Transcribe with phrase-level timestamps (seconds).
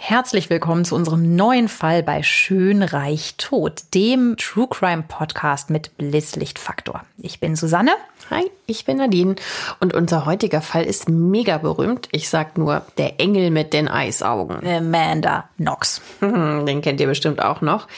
[0.00, 5.98] Herzlich willkommen zu unserem neuen Fall bei Schön Reich Tod, dem True Crime Podcast mit
[5.98, 7.02] Blitzlichtfaktor.
[7.18, 7.90] Ich bin Susanne.
[8.30, 9.34] Hi, ich bin Nadine
[9.80, 12.08] und unser heutiger Fall ist mega berühmt.
[12.12, 14.64] Ich sag nur der Engel mit den Eisaugen.
[14.64, 16.00] Amanda Knox.
[16.20, 17.88] Den kennt ihr bestimmt auch noch.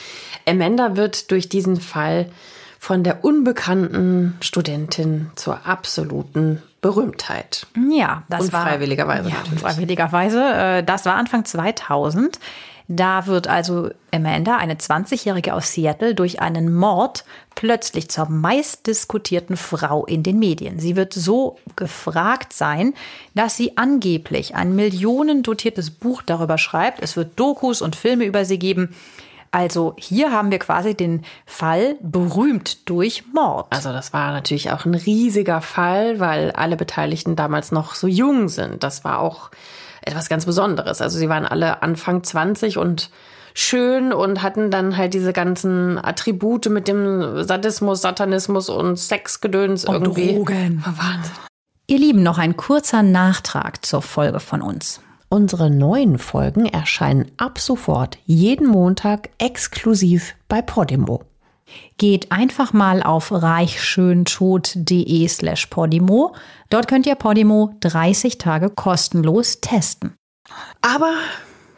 [0.45, 2.31] Amanda wird durch diesen Fall
[2.79, 7.67] von der unbekannten Studentin zur absoluten Berühmtheit.
[7.91, 9.29] Ja, das und war freiwilligerweise.
[9.29, 10.41] Ja, freiwilligerweise.
[10.41, 12.39] Äh, das war Anfang 2000.
[12.87, 17.23] Da wird also Amanda, eine 20-Jährige aus Seattle, durch einen Mord
[17.55, 20.77] plötzlich zur meistdiskutierten Frau in den Medien.
[20.77, 22.93] Sie wird so gefragt sein,
[23.33, 27.01] dass sie angeblich ein millionendotiertes Buch darüber schreibt.
[27.01, 28.93] Es wird Dokus und Filme über sie geben.
[29.51, 33.67] Also hier haben wir quasi den Fall berühmt durch Mord.
[33.69, 38.47] Also das war natürlich auch ein riesiger Fall, weil alle Beteiligten damals noch so jung
[38.47, 38.81] sind.
[38.81, 39.51] Das war auch
[40.01, 41.01] etwas ganz Besonderes.
[41.01, 43.11] Also sie waren alle Anfang 20 und
[43.53, 49.95] schön und hatten dann halt diese ganzen Attribute mit dem Sadismus, Satanismus und Sexgedöns und
[49.95, 50.33] irgendwie.
[50.33, 50.83] Drogen.
[50.85, 51.35] Wahnsinn.
[51.87, 55.01] Ihr Lieben, noch ein kurzer Nachtrag zur Folge von uns.
[55.33, 61.23] Unsere neuen Folgen erscheinen ab sofort jeden Montag exklusiv bei Podimo.
[61.97, 66.35] Geht einfach mal auf reichschöntod.de slash Podimo.
[66.69, 70.17] Dort könnt ihr Podimo 30 Tage kostenlos testen.
[70.81, 71.13] Aber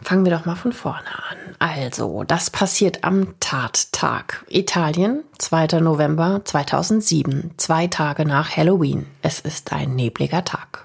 [0.01, 1.38] fangen wir doch mal von vorne an.
[1.59, 4.47] Also, das passiert am Tattag.
[4.49, 5.79] Italien, 2.
[5.79, 9.05] November 2007, zwei Tage nach Halloween.
[9.22, 10.82] Es ist ein nebliger Tag.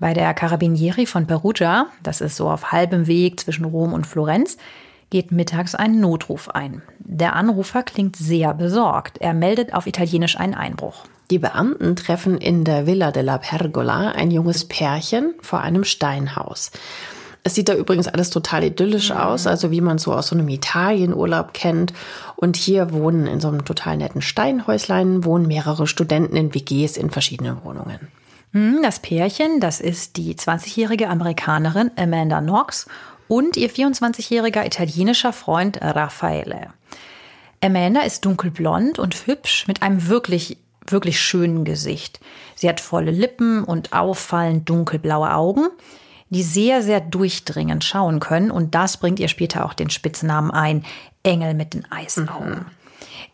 [0.00, 4.56] Bei der Carabinieri von Perugia, das ist so auf halbem Weg zwischen Rom und Florenz,
[5.10, 6.82] geht mittags ein Notruf ein.
[6.98, 9.18] Der Anrufer klingt sehr besorgt.
[9.18, 11.04] Er meldet auf Italienisch einen Einbruch.
[11.30, 16.72] Die Beamten treffen in der Villa della Pergola ein junges Pärchen vor einem Steinhaus.
[17.44, 20.48] Es sieht da übrigens alles total idyllisch aus, also wie man so aus so einem
[20.48, 21.92] Italienurlaub kennt.
[22.36, 27.10] Und hier wohnen in so einem total netten Steinhäuslein, wohnen mehrere Studenten in WGs in
[27.10, 28.08] verschiedenen Wohnungen.
[28.54, 32.86] Hm, das Pärchen, das ist die 20-jährige Amerikanerin Amanda Knox
[33.26, 36.68] und ihr 24-jähriger italienischer Freund Raffaele.
[37.60, 42.20] Amanda ist dunkelblond und hübsch mit einem wirklich, wirklich schönen Gesicht.
[42.54, 45.66] Sie hat volle Lippen und auffallend dunkelblaue Augen,
[46.30, 50.84] die sehr, sehr durchdringend schauen können und das bringt ihr später auch den Spitznamen ein,
[51.24, 52.50] Engel mit den Eisaugen.
[52.50, 52.83] Mhm.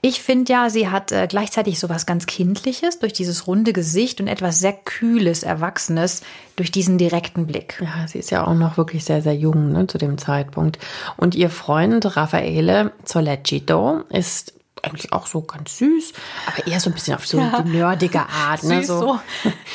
[0.03, 4.21] Ich finde ja, sie hat äh, gleichzeitig so was ganz Kindliches durch dieses runde Gesicht
[4.21, 6.23] und etwas sehr Kühles, Erwachsenes
[6.57, 7.83] durch diesen direkten Blick.
[7.83, 10.79] Ja, sie ist ja auch noch wirklich sehr, sehr jung ne, zu dem Zeitpunkt.
[11.19, 16.15] Und ihr Freund Raffaele Zolecito ist eigentlich auch so ganz süß,
[16.47, 17.61] aber eher so ein bisschen auf so ja.
[17.61, 18.83] die nerdige Art, ne?
[18.83, 19.21] So, so.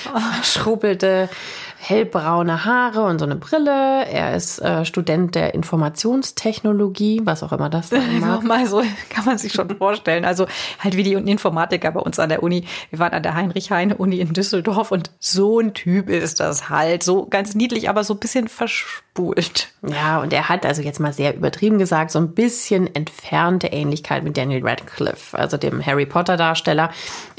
[0.43, 1.29] schrubbelte
[1.87, 4.05] hellbraune Haare und so eine Brille.
[4.05, 8.43] Er ist äh, Student der Informationstechnologie, was auch immer das sein mag.
[8.43, 10.25] Mal so kann man sich schon vorstellen.
[10.25, 10.47] Also
[10.79, 12.65] halt wie die Informatiker bei uns an der Uni.
[12.89, 17.03] Wir waren an der Heinrich-Heine-Uni in Düsseldorf und so ein Typ ist das halt.
[17.03, 19.69] So ganz niedlich, aber so ein bisschen verspult.
[19.87, 24.23] Ja, und er hat also jetzt mal sehr übertrieben gesagt, so ein bisschen entfernte Ähnlichkeit
[24.23, 26.89] mit Daniel Radcliffe, also dem Harry Potter Darsteller.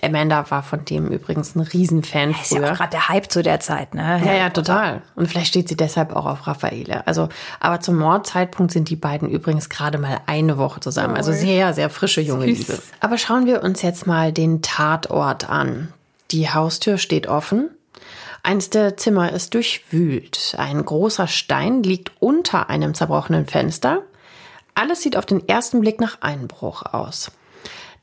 [0.03, 2.43] Amanda war von dem übrigens ein Riesenfan früher.
[2.43, 4.21] Ist ja auch gerade der Hype zu der Zeit, ne?
[4.25, 5.03] Ja, ja, total.
[5.15, 7.07] Und vielleicht steht sie deshalb auch auf Raffaele.
[7.07, 7.29] Also,
[7.61, 11.17] aber zum Mordzeitpunkt sind die beiden übrigens gerade mal eine Woche zusammen.
[11.17, 12.69] Also sehr, sehr frische junge Süß.
[12.69, 12.83] Liebe.
[13.01, 15.93] Aber schauen wir uns jetzt mal den Tatort an.
[16.31, 17.71] Die Haustür steht offen.
[18.43, 20.55] Eins der Zimmer ist durchwühlt.
[20.57, 24.03] Ein großer Stein liegt unter einem zerbrochenen Fenster.
[24.75, 27.33] Alles sieht auf den ersten Blick nach Einbruch aus.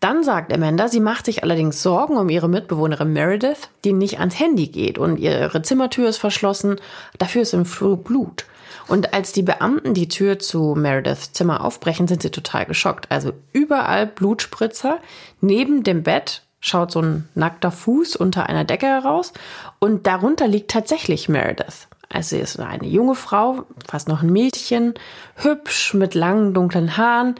[0.03, 4.37] Dann sagt Amanda, sie macht sich allerdings Sorgen um ihre Mitbewohnerin Meredith, die nicht ans
[4.37, 6.75] Handy geht und ihre Zimmertür ist verschlossen.
[7.19, 8.43] Dafür ist im Flur Blut.
[8.89, 13.09] Und als die Beamten die Tür zu Merediths Zimmer aufbrechen, sind sie total geschockt.
[13.13, 14.99] Also überall Blutspritzer.
[15.39, 19.31] Neben dem Bett schaut so ein nackter Fuß unter einer Decke heraus
[19.79, 21.87] und darunter liegt tatsächlich Meredith.
[22.09, 24.95] Also sie ist eine junge Frau, fast noch ein Mädchen,
[25.35, 27.35] hübsch mit langen dunklen Haaren,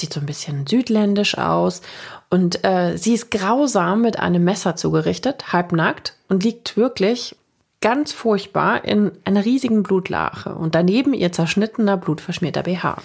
[0.00, 1.82] sieht so ein bisschen südländisch aus
[2.30, 7.36] und äh, sie ist grausam mit einem Messer zugerichtet, halbnackt und liegt wirklich
[7.80, 12.96] ganz furchtbar in einer riesigen Blutlache und daneben ihr zerschnittener, blutverschmierter BH.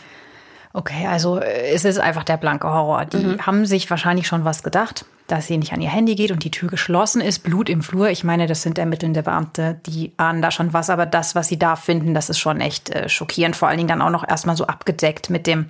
[0.76, 3.06] Okay, also äh, es ist einfach der blanke Horror.
[3.06, 3.46] Die mhm.
[3.46, 6.52] haben sich wahrscheinlich schon was gedacht, dass sie nicht an ihr Handy geht und die
[6.52, 8.10] Tür geschlossen ist, Blut im Flur.
[8.10, 11.58] Ich meine, das sind ermittelnde Beamte, die ahnen da schon was, aber das, was sie
[11.58, 13.56] da finden, das ist schon echt äh, schockierend.
[13.56, 15.68] Vor allen Dingen dann auch noch erstmal so abgedeckt mit dem,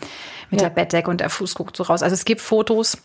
[0.50, 0.70] mit ja.
[0.70, 2.02] der Bettdecke und der Fuß guckt so raus.
[2.02, 2.98] Also es gibt Fotos.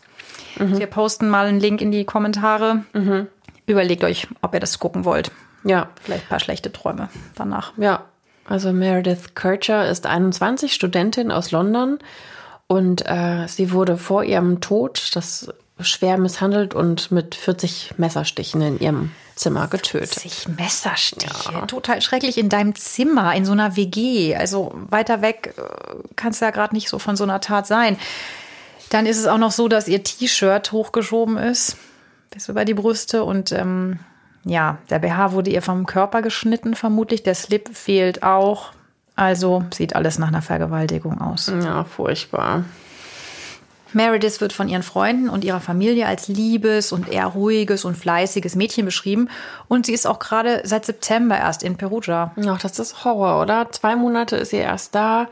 [0.57, 0.79] Mhm.
[0.79, 2.83] Wir posten mal einen Link in die Kommentare.
[2.93, 3.27] Mhm.
[3.67, 5.31] Überlegt euch, ob ihr das gucken wollt.
[5.63, 5.89] Ja.
[6.01, 7.73] Vielleicht ein paar schlechte Träume danach.
[7.77, 8.05] Ja,
[8.45, 11.99] also Meredith Kircher ist 21, Studentin aus London
[12.67, 18.79] und äh, sie wurde vor ihrem Tod, das schwer misshandelt und mit 40 Messerstichen in
[18.79, 20.19] ihrem Zimmer getötet.
[20.19, 21.65] 40 Messerstiche, ja.
[21.65, 24.35] total schrecklich in deinem Zimmer, in so einer WG.
[24.35, 25.61] Also weiter weg äh,
[26.15, 27.97] kannst du ja gerade nicht so von so einer Tat sein.
[28.89, 31.77] Dann ist es auch noch so, dass ihr T-Shirt hochgeschoben ist
[32.31, 33.99] bis über die Brüste und ähm,
[34.43, 37.23] ja, der BH wurde ihr vom Körper geschnitten, vermutlich.
[37.23, 38.71] Der Slip fehlt auch.
[39.15, 41.51] Also sieht alles nach einer Vergewaltigung aus.
[41.63, 42.63] Ja, furchtbar.
[43.93, 48.55] Meredith wird von ihren Freunden und ihrer Familie als liebes und eher ruhiges und fleißiges
[48.55, 49.29] Mädchen beschrieben.
[49.67, 52.31] Und sie ist auch gerade seit September erst in Perugia.
[52.47, 53.69] Ach, das ist Horror, oder?
[53.71, 55.27] Zwei Monate ist sie erst da.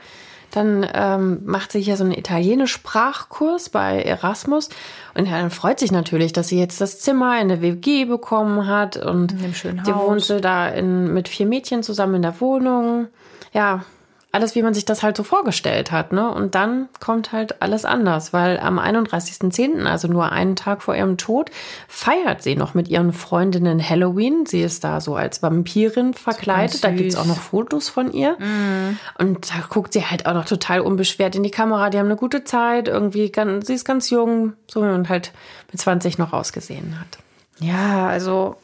[0.52, 4.70] Dann ähm, macht sie hier so einen italienisch-Sprachkurs bei Erasmus.
[5.14, 8.68] Und ja, dann freut sich natürlich, dass sie jetzt das Zimmer in der WG bekommen
[8.68, 8.98] hat.
[8.98, 9.88] Und in dem schönen Haus.
[9.88, 13.08] die wohnte da in, mit vier Mädchen zusammen in der Wohnung.
[13.54, 13.84] Ja,
[14.32, 16.14] alles, wie man sich das halt so vorgestellt hat.
[16.14, 16.32] Ne?
[16.32, 21.18] Und dann kommt halt alles anders, weil am 31.10., also nur einen Tag vor ihrem
[21.18, 21.50] Tod,
[21.88, 24.46] feiert sie noch mit ihren Freundinnen Halloween.
[24.46, 26.84] Sie ist da so als Vampirin verkleidet.
[26.84, 28.34] Da gibt's auch noch Fotos von ihr.
[28.34, 29.00] Mm.
[29.18, 31.90] Und da guckt sie halt auch noch total unbeschwert in die Kamera.
[31.90, 32.88] Die haben eine gute Zeit.
[32.88, 35.32] Irgendwie, ganz, sie ist ganz jung, so wie man halt
[35.72, 37.18] mit 20 noch ausgesehen hat.
[37.60, 38.58] Ja, also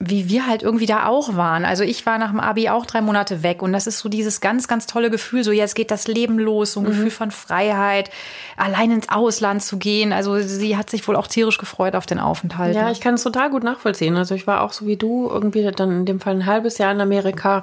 [0.00, 1.64] wie wir halt irgendwie da auch waren.
[1.64, 4.40] Also ich war nach dem Abi auch drei Monate weg und das ist so dieses
[4.40, 6.88] ganz, ganz tolle Gefühl, so jetzt geht das Leben los, so ein mhm.
[6.88, 8.10] Gefühl von Freiheit,
[8.56, 10.12] allein ins Ausland zu gehen.
[10.12, 12.74] Also sie hat sich wohl auch tierisch gefreut auf den Aufenthalt.
[12.74, 14.16] Ja, ich kann es total gut nachvollziehen.
[14.16, 16.92] Also ich war auch so wie du irgendwie dann in dem Fall ein halbes Jahr
[16.92, 17.62] in Amerika.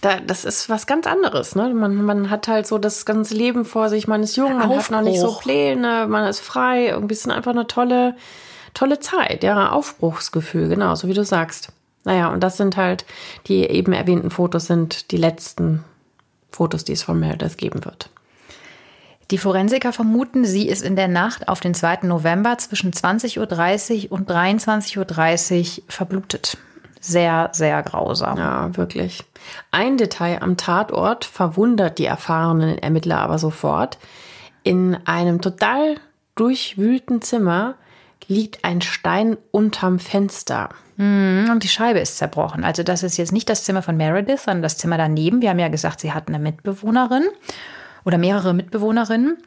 [0.00, 1.70] Da, das ist was ganz anderes, ne?
[1.74, 4.84] Man, man hat halt so das ganze Leben vor sich, man ist jung, man Aufbruch.
[4.84, 8.14] hat noch nicht so Pläne, man ist frei, irgendwie ist einfach eine tolle,
[8.74, 11.72] tolle Zeit, ja, Aufbruchsgefühl, genau, so wie du sagst.
[12.04, 13.04] Naja, und das sind halt,
[13.46, 15.84] die eben erwähnten Fotos sind die letzten
[16.50, 18.10] Fotos, die es von Meredith geben wird.
[19.30, 21.98] Die Forensiker vermuten, sie ist in der Nacht auf den 2.
[22.04, 24.98] November zwischen 20.30 Uhr und 23.30
[25.78, 26.56] Uhr verblutet.
[27.00, 28.38] Sehr, sehr grausam.
[28.38, 29.24] Ja, wirklich.
[29.70, 33.98] Ein Detail am Tatort verwundert die erfahrenen Ermittler aber sofort.
[34.62, 35.96] In einem total
[36.34, 37.74] durchwühlten Zimmer
[38.28, 40.68] liegt ein Stein unterm Fenster.
[40.96, 42.62] Mhm, und die Scheibe ist zerbrochen.
[42.62, 45.40] Also das ist jetzt nicht das Zimmer von Meredith, sondern das Zimmer daneben.
[45.40, 47.24] Wir haben ja gesagt, sie hat eine Mitbewohnerin
[48.04, 49.38] oder mehrere Mitbewohnerinnen.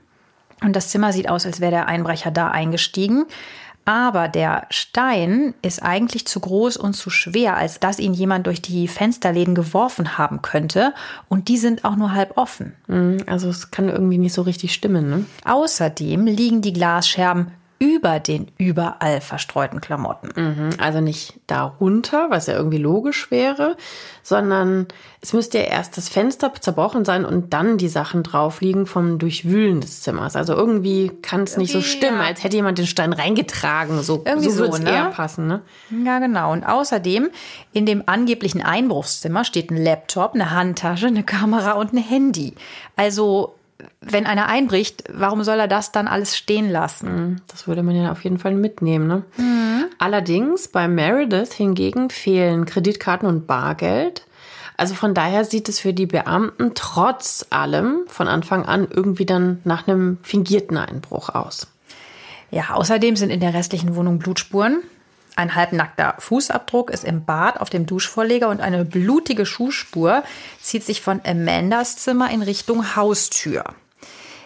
[0.64, 3.26] Und das Zimmer sieht aus, als wäre der Einbrecher da eingestiegen.
[3.84, 8.62] Aber der Stein ist eigentlich zu groß und zu schwer, als dass ihn jemand durch
[8.62, 10.94] die Fensterläden geworfen haben könnte.
[11.30, 12.74] Und die sind auch nur halb offen.
[12.88, 15.10] Mhm, also es kann irgendwie nicht so richtig stimmen.
[15.10, 15.26] Ne?
[15.46, 20.30] Außerdem liegen die Glasscherben über den überall verstreuten Klamotten.
[20.36, 23.76] Mhm, also nicht darunter, was ja irgendwie logisch wäre,
[24.22, 24.88] sondern
[25.20, 29.18] es müsste ja erst das Fenster zerbrochen sein und dann die Sachen drauf liegen vom
[29.18, 30.36] Durchwühlen des Zimmers.
[30.36, 32.28] Also irgendwie kann es nicht so stimmen, ja.
[32.28, 34.04] als hätte jemand den Stein reingetragen.
[34.04, 34.92] So, irgendwie so, so ne?
[34.92, 35.48] eher passen.
[35.48, 35.62] Ne?
[36.06, 36.52] Ja, genau.
[36.52, 37.32] Und außerdem
[37.74, 42.54] in dem angeblichen Einbruchszimmer steht ein Laptop, eine Handtasche, eine Kamera und ein Handy.
[42.96, 43.56] Also
[44.02, 47.16] wenn einer einbricht, warum soll er das dann alles stehen lassen?
[47.16, 47.42] Mhm.
[47.48, 49.08] Das würde man ja auf jeden Fall mitnehmen.
[49.08, 49.24] Ne?
[49.38, 49.86] Mhm.
[49.98, 54.26] Allerdings bei Meredith hingegen fehlen Kreditkarten und Bargeld.
[54.78, 59.60] Also von daher sieht es für die Beamten trotz allem von Anfang an irgendwie dann
[59.64, 61.68] nach einem fingierten Einbruch aus.
[62.50, 64.82] Ja, außerdem sind in der restlichen Wohnung Blutspuren.
[65.42, 70.24] Ein halbnackter Fußabdruck ist im Bad auf dem Duschvorleger und eine blutige Schuhspur
[70.62, 73.64] zieht sich von Amandas Zimmer in Richtung Haustür.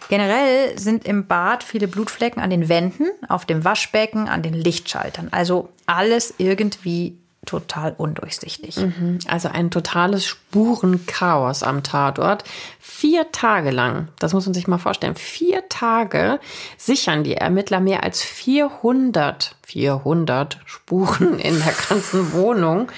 [0.07, 5.27] Generell sind im Bad viele Blutflecken an den Wänden, auf dem Waschbecken, an den Lichtschaltern.
[5.31, 8.77] Also alles irgendwie total undurchsichtig.
[8.77, 9.19] Mhm.
[9.27, 12.43] Also ein totales Spurenchaos am Tatort.
[12.79, 16.39] Vier Tage lang, das muss man sich mal vorstellen, vier Tage
[16.77, 22.91] sichern die Ermittler mehr als 400, 400 Spuren in der ganzen Wohnung.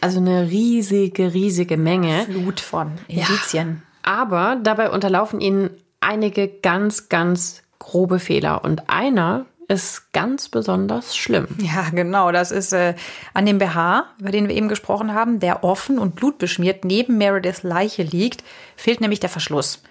[0.00, 2.24] Also eine riesige, riesige Menge.
[2.24, 3.82] Flut von Indizien.
[4.04, 8.64] Ja, aber dabei unterlaufen ihnen einige ganz, ganz grobe Fehler.
[8.64, 11.48] Und einer ist ganz besonders schlimm.
[11.58, 12.32] Ja, genau.
[12.32, 12.94] Das ist äh,
[13.32, 17.62] an dem BH, über den wir eben gesprochen haben, der offen und blutbeschmiert neben Merediths
[17.62, 18.44] Leiche liegt,
[18.76, 19.82] fehlt nämlich der Verschluss.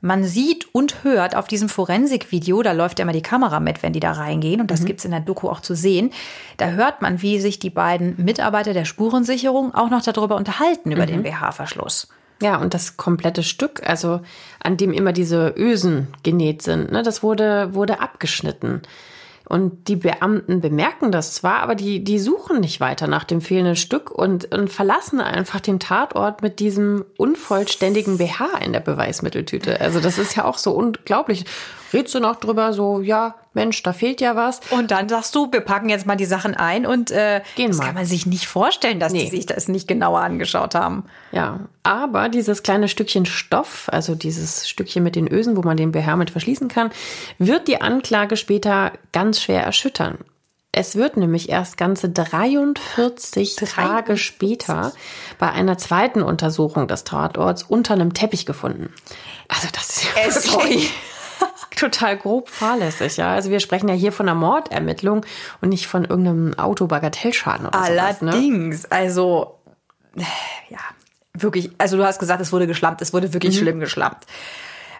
[0.00, 3.94] Man sieht und hört auf diesem Forensikvideo, da läuft ja immer die Kamera mit, wenn
[3.94, 4.86] die da reingehen, und das mhm.
[4.86, 6.10] gibt's in der Doku auch zu sehen.
[6.58, 11.04] Da hört man, wie sich die beiden Mitarbeiter der Spurensicherung auch noch darüber unterhalten, über
[11.04, 11.06] mhm.
[11.06, 12.08] den BH-Verschluss.
[12.44, 14.20] Ja, und das komplette Stück, also
[14.62, 18.82] an dem immer diese Ösen genäht sind, ne, das wurde, wurde abgeschnitten.
[19.48, 23.76] Und die Beamten bemerken das zwar, aber die, die suchen nicht weiter nach dem fehlenden
[23.76, 29.80] Stück und, und verlassen einfach den Tatort mit diesem unvollständigen BH in der Beweismitteltüte.
[29.80, 31.46] Also das ist ja auch so unglaublich
[31.94, 34.60] redst du noch drüber, so, ja, Mensch, da fehlt ja was.
[34.70, 37.78] Und dann sagst du, wir packen jetzt mal die Sachen ein und äh, Gehen das
[37.78, 37.86] mal.
[37.86, 39.24] kann man sich nicht vorstellen, dass nee.
[39.24, 41.04] die sich das nicht genauer angeschaut haben.
[41.32, 45.92] Ja, aber dieses kleine Stückchen Stoff, also dieses Stückchen mit den Ösen, wo man den
[45.92, 46.90] BH mit verschließen kann,
[47.38, 50.18] wird die Anklage später ganz schwer erschüttern.
[50.76, 54.92] Es wird nämlich erst ganze 43 Tage später
[55.38, 58.92] bei einer zweiten Untersuchung des Tatorts unter einem Teppich gefunden.
[59.46, 60.88] Also das ist ja äh, sorry
[61.84, 63.32] total grob fahrlässig, ja.
[63.32, 65.24] Also wir sprechen ja hier von einer Mordermittlung
[65.60, 68.30] und nicht von irgendeinem Autobagatellschaden oder Allerdings, sowas, ne?
[68.32, 69.58] Allerdings, also
[70.68, 70.78] ja,
[71.34, 73.60] wirklich, also du hast gesagt, es wurde geschlampt, es wurde wirklich mhm.
[73.60, 74.24] schlimm geschlampt.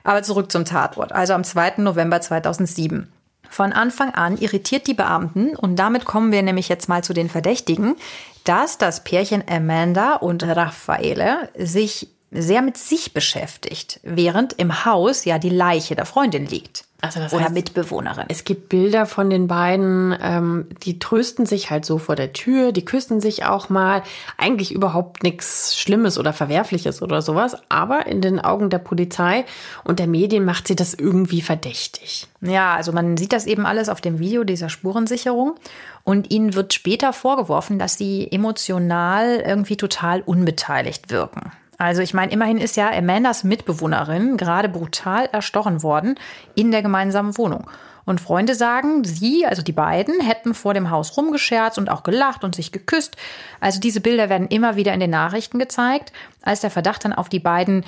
[0.03, 1.13] Aber zurück zum Tatort.
[1.13, 1.75] Also am 2.
[1.79, 3.11] November 2007.
[3.49, 7.31] Von Anfang an irritiert die Beamten, und damit kommen wir nämlich jetzt mal zu den
[7.31, 7.97] Verdächtigen,
[8.43, 15.39] dass das Pärchen Amanda und Raffaele sich sehr mit sich beschäftigt, während im Haus ja
[15.39, 16.85] die Leiche der Freundin liegt.
[17.05, 18.25] Also das Oder heißt, Mitbewohnerin.
[18.29, 22.73] Es gibt Bilder von den beiden, ähm, die trösten sich halt so vor der Tür,
[22.73, 24.03] die küssen sich auch mal.
[24.39, 27.59] Eigentlich überhaupt nichts Schlimmes oder Verwerfliches oder sowas.
[27.69, 29.45] Aber in den Augen der Polizei
[29.85, 32.27] und der Medien macht sie das irgendwie verdächtig.
[32.41, 35.57] Ja, also man sieht das eben alles auf dem Video dieser Spurensicherung.
[36.05, 41.53] Und ihnen wird später vorgeworfen, dass sie emotional irgendwie total unbeteiligt wirken.
[41.79, 46.19] Also ich meine, immerhin ist ja Amandas Mitbewohnerin gerade brutal erstochen worden
[46.55, 47.69] in der gemeinsamen Wohnung.
[48.05, 52.45] Und Freunde sagen, sie, also die beiden, hätten vor dem Haus rumgescherzt und auch gelacht
[52.45, 53.17] und sich geküsst.
[53.61, 56.13] Also diese Bilder werden immer wieder in den Nachrichten gezeigt,
[56.43, 57.85] als der Verdacht dann auf die beiden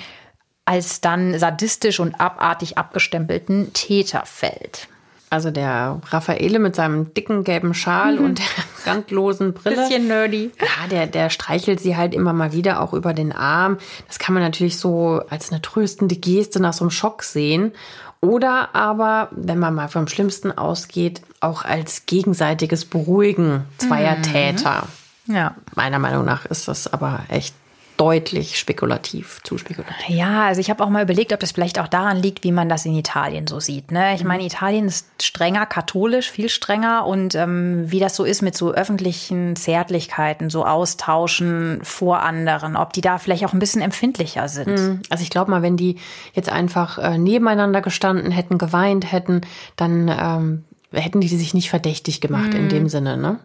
[0.65, 4.89] als dann sadistisch und abartig abgestempelten Täter fällt.
[5.29, 8.25] Also der Raffaele mit seinem dicken gelben Schal mhm.
[8.25, 8.39] und
[8.85, 9.75] der randlosen Brille.
[9.75, 10.51] Bisschen nerdy.
[10.59, 13.77] Ja, der, der streichelt sie halt immer mal wieder auch über den Arm.
[14.07, 17.73] Das kann man natürlich so als eine tröstende Geste nach so einem Schock sehen.
[18.21, 24.23] Oder aber, wenn man mal vom Schlimmsten ausgeht, auch als gegenseitiges Beruhigen zweier mhm.
[24.23, 24.87] Täter.
[25.27, 25.55] Ja.
[25.75, 27.53] Meiner Meinung nach ist das aber echt
[27.97, 30.07] deutlich spekulativ, zu spekulativ.
[30.07, 32.69] Ja, also ich habe auch mal überlegt, ob das vielleicht auch daran liegt, wie man
[32.69, 33.91] das in Italien so sieht.
[33.91, 34.13] Ne?
[34.15, 34.27] Ich mhm.
[34.27, 38.71] meine, Italien ist strenger katholisch, viel strenger und ähm, wie das so ist mit so
[38.71, 44.67] öffentlichen Zärtlichkeiten, so Austauschen vor anderen, ob die da vielleicht auch ein bisschen empfindlicher sind.
[44.67, 45.01] Mhm.
[45.09, 45.97] Also ich glaube mal, wenn die
[46.33, 49.41] jetzt einfach äh, nebeneinander gestanden hätten, geweint hätten,
[49.75, 52.59] dann ähm, hätten die sich nicht verdächtig gemacht mhm.
[52.59, 53.39] in dem Sinne, ne?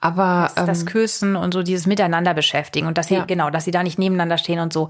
[0.00, 3.24] Aber das, das, ähm, Küssen und so dieses Miteinander beschäftigen und dass sie ja.
[3.24, 4.88] genau, dass sie da nicht nebeneinander stehen und so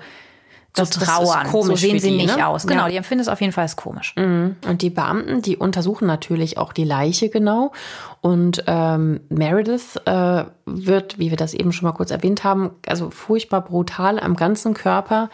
[0.76, 1.44] so das, trauern.
[1.44, 2.46] Das so sehen sie die, nicht ne?
[2.46, 2.66] aus.
[2.66, 2.90] Genau, ja.
[2.90, 4.14] die empfinden es auf jeden Fall als komisch.
[4.16, 4.56] Mhm.
[4.66, 7.72] Und die Beamten, die untersuchen natürlich auch die Leiche genau.
[8.20, 13.10] Und ähm, Meredith äh, wird, wie wir das eben schon mal kurz erwähnt haben, also
[13.10, 15.28] furchtbar brutal am ganzen Körper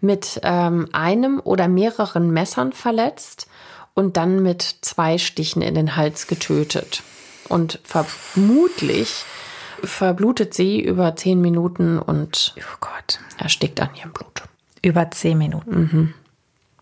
[0.00, 3.48] mit ähm, einem oder mehreren Messern verletzt
[3.94, 7.02] und dann mit zwei Stichen in den Hals getötet.
[7.48, 9.24] Und vermutlich
[9.82, 14.42] verblutet sie über zehn Minuten und oh Gott, erstickt an ihrem Blut.
[14.82, 15.78] Über zehn Minuten.
[15.80, 16.14] Mhm.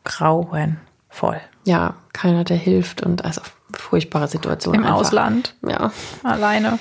[0.05, 1.41] Grauenvoll.
[1.65, 3.41] Ja, keiner, der hilft und also
[3.73, 4.75] furchtbare Situation.
[4.75, 4.97] Im einfach.
[4.97, 5.55] Ausland.
[5.67, 5.93] Ja.
[6.23, 6.79] Alleine.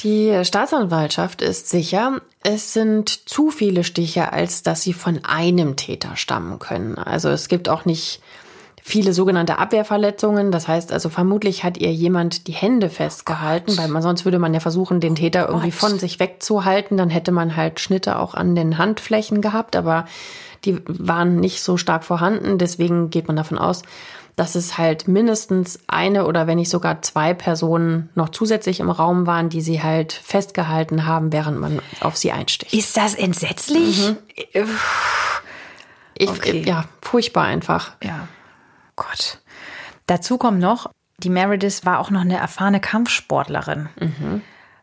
[0.00, 6.16] Die Staatsanwaltschaft ist sicher, es sind zu viele Stiche, als dass sie von einem Täter
[6.16, 6.96] stammen können.
[6.96, 8.22] Also es gibt auch nicht
[8.82, 10.52] viele sogenannte Abwehrverletzungen.
[10.52, 14.38] Das heißt also, vermutlich hat ihr jemand die Hände festgehalten, oh weil man sonst würde
[14.38, 16.96] man ja versuchen, den Täter irgendwie von sich wegzuhalten.
[16.96, 20.06] Dann hätte man halt Schnitte auch an den Handflächen gehabt, aber
[20.64, 22.58] die waren nicht so stark vorhanden.
[22.58, 23.82] Deswegen geht man davon aus,
[24.36, 29.26] dass es halt mindestens eine oder wenn nicht sogar zwei Personen noch zusätzlich im Raum
[29.26, 32.72] waren, die sie halt festgehalten haben, während man auf sie einsticht.
[32.72, 34.08] Ist das entsetzlich?
[34.08, 34.16] Mhm.
[36.14, 36.62] Ich, okay.
[36.66, 37.92] Ja, furchtbar einfach.
[38.02, 38.28] Ja.
[39.00, 39.38] Gott.
[40.06, 43.88] Dazu kommt noch, die Meredith war auch noch eine erfahrene Kampfsportlerin.
[43.98, 44.42] Mhm.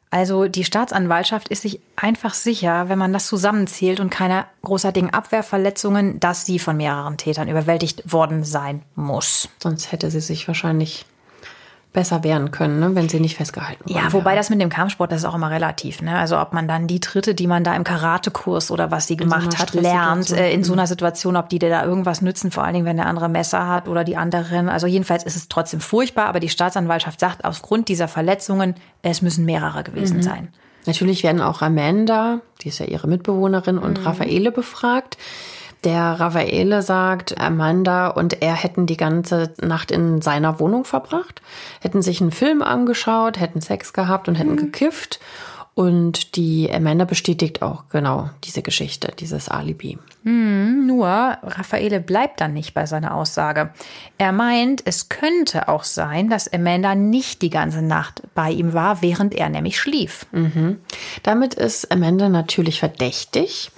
[0.09, 6.19] Also die Staatsanwaltschaft ist sich einfach sicher, wenn man das zusammenzählt und keine großartigen Abwehrverletzungen,
[6.19, 9.49] dass sie von mehreren Tätern überwältigt worden sein muss.
[9.61, 11.05] Sonst hätte sie sich wahrscheinlich
[11.97, 13.97] besser wehren können, ne, wenn sie nicht festgehalten wurden.
[13.97, 16.03] Ja, wobei das mit dem Kampfsport, das ist auch immer relativ.
[16.03, 16.15] Ne?
[16.15, 19.53] Also ob man dann die Tritte, die man da im Karatekurs oder was sie gemacht
[19.53, 22.63] so hat, lernt, äh, in so einer Situation, ob die dir da irgendwas nützen, vor
[22.63, 24.69] allen Dingen, wenn der andere Messer hat oder die anderen.
[24.69, 29.45] Also jedenfalls ist es trotzdem furchtbar, aber die Staatsanwaltschaft sagt, aufgrund dieser Verletzungen, es müssen
[29.45, 30.21] mehrere gewesen mhm.
[30.21, 30.47] sein.
[30.85, 34.05] Natürlich werden auch Amanda, die ist ja ihre Mitbewohnerin, und mhm.
[34.05, 35.17] Raffaele befragt.
[35.83, 41.41] Der Raffaele sagt, Amanda und er hätten die ganze Nacht in seiner Wohnung verbracht,
[41.81, 44.57] hätten sich einen Film angeschaut, hätten Sex gehabt und hätten mhm.
[44.57, 45.19] gekifft.
[45.77, 49.99] Und die Amanda bestätigt auch genau diese Geschichte, dieses Alibi.
[50.23, 53.69] Hm, nur Raffaele bleibt dann nicht bei seiner Aussage.
[54.17, 59.03] Er meint, es könnte auch sein, dass Amanda nicht die ganze Nacht bei ihm war,
[59.03, 60.25] während er nämlich schlief.
[60.31, 60.79] Mhm.
[61.21, 63.69] Damit ist Amanda natürlich verdächtig.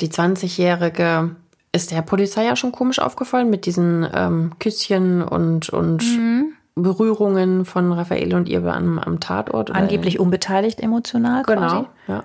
[0.00, 1.30] Die 20-Jährige
[1.72, 6.52] ist der Polizei ja schon komisch aufgefallen mit diesen ähm, Küsschen und, und mhm.
[6.82, 9.70] Berührungen von Raffaele und ihr am, am Tatort.
[9.72, 11.42] Angeblich unbeteiligt emotional.
[11.42, 11.60] Genau.
[11.60, 11.84] Quasi.
[12.06, 12.24] Ja.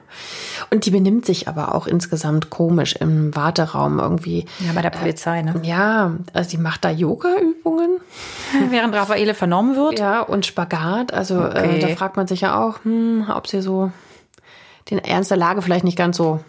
[0.69, 4.45] Und die benimmt sich aber auch insgesamt komisch im Warteraum irgendwie.
[4.59, 5.55] Ja, bei der Polizei, ne?
[5.63, 7.99] Äh, ja, also die macht da Yoga-Übungen.
[8.69, 9.99] Während Raffaele vernommen wird.
[9.99, 11.13] Ja, und Spagat.
[11.13, 11.77] Also äh, okay.
[11.77, 13.91] äh, da fragt man sich ja auch, hm, ob sie so
[14.89, 16.41] den Ernst der Lage vielleicht nicht ganz so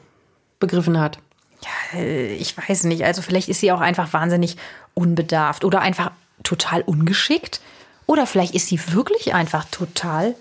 [0.66, 1.18] begriffen hat.
[1.62, 3.04] Ja, äh, ich weiß nicht.
[3.04, 4.56] Also vielleicht ist sie auch einfach wahnsinnig
[4.94, 6.10] unbedarft oder einfach
[6.42, 7.60] total ungeschickt.
[8.06, 10.34] Oder vielleicht ist sie wirklich einfach total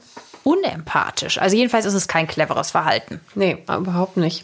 [0.43, 1.37] unempathisch.
[1.37, 3.21] Also jedenfalls ist es kein cleveres Verhalten.
[3.35, 4.43] Nee, überhaupt nicht.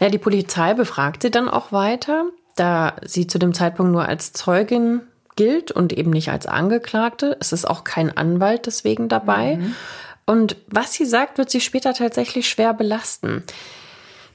[0.00, 2.24] Ja, die Polizei befragt sie dann auch weiter,
[2.56, 5.02] da sie zu dem Zeitpunkt nur als Zeugin
[5.36, 7.36] gilt und eben nicht als Angeklagte.
[7.40, 9.56] Es ist auch kein Anwalt deswegen dabei.
[9.56, 9.76] Mhm.
[10.26, 13.44] Und was sie sagt, wird sie später tatsächlich schwer belasten.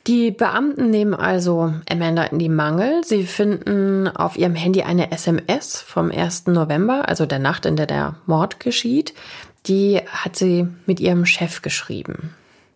[0.07, 3.03] Die Beamten nehmen also Amanda in die Mangel.
[3.03, 6.45] Sie finden auf ihrem Handy eine SMS vom 1.
[6.47, 9.15] November, also der Nacht, in der der Mord geschieht.
[9.65, 12.35] Die hat sie mit ihrem Chef geschrieben.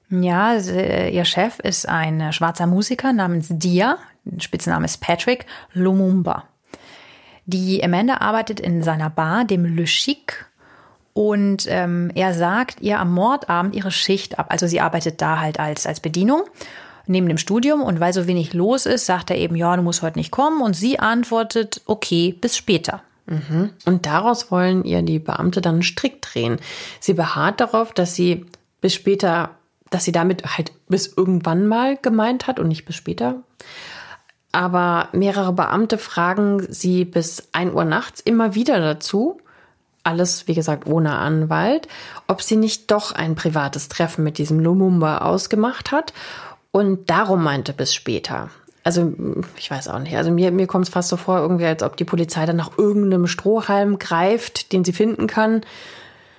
[0.09, 3.99] Ja, ihr Chef ist ein schwarzer Musiker namens Dia.
[4.39, 6.45] Spitzname ist Patrick Lumumba.
[7.45, 10.45] Die Amanda arbeitet in seiner Bar, dem Le Chic,
[11.13, 14.47] und ähm, er sagt ihr am Mordabend ihre Schicht ab.
[14.49, 16.43] Also sie arbeitet da halt als, als Bedienung
[17.09, 20.01] neben dem Studium und weil so wenig los ist, sagt er eben, ja, du musst
[20.01, 23.01] heute nicht kommen und sie antwortet, okay, bis später.
[23.25, 23.71] Mhm.
[23.85, 26.59] Und daraus wollen ihr die Beamte dann Strick drehen.
[26.99, 28.45] Sie beharrt darauf, dass sie
[28.81, 29.51] bis später,
[29.89, 33.35] dass sie damit halt bis irgendwann mal gemeint hat und nicht bis später.
[34.51, 39.39] Aber mehrere Beamte fragen sie bis 1 Uhr nachts immer wieder dazu,
[40.03, 41.87] alles, wie gesagt, ohne Anwalt,
[42.27, 46.13] ob sie nicht doch ein privates Treffen mit diesem Lumumba ausgemacht hat
[46.71, 48.49] und darum meinte bis später.
[48.83, 49.13] Also,
[49.57, 50.15] ich weiß auch nicht.
[50.15, 52.77] Also mir, mir kommt es fast so vor, irgendwie, als ob die Polizei dann nach
[52.77, 55.61] irgendeinem Strohhalm greift, den sie finden kann.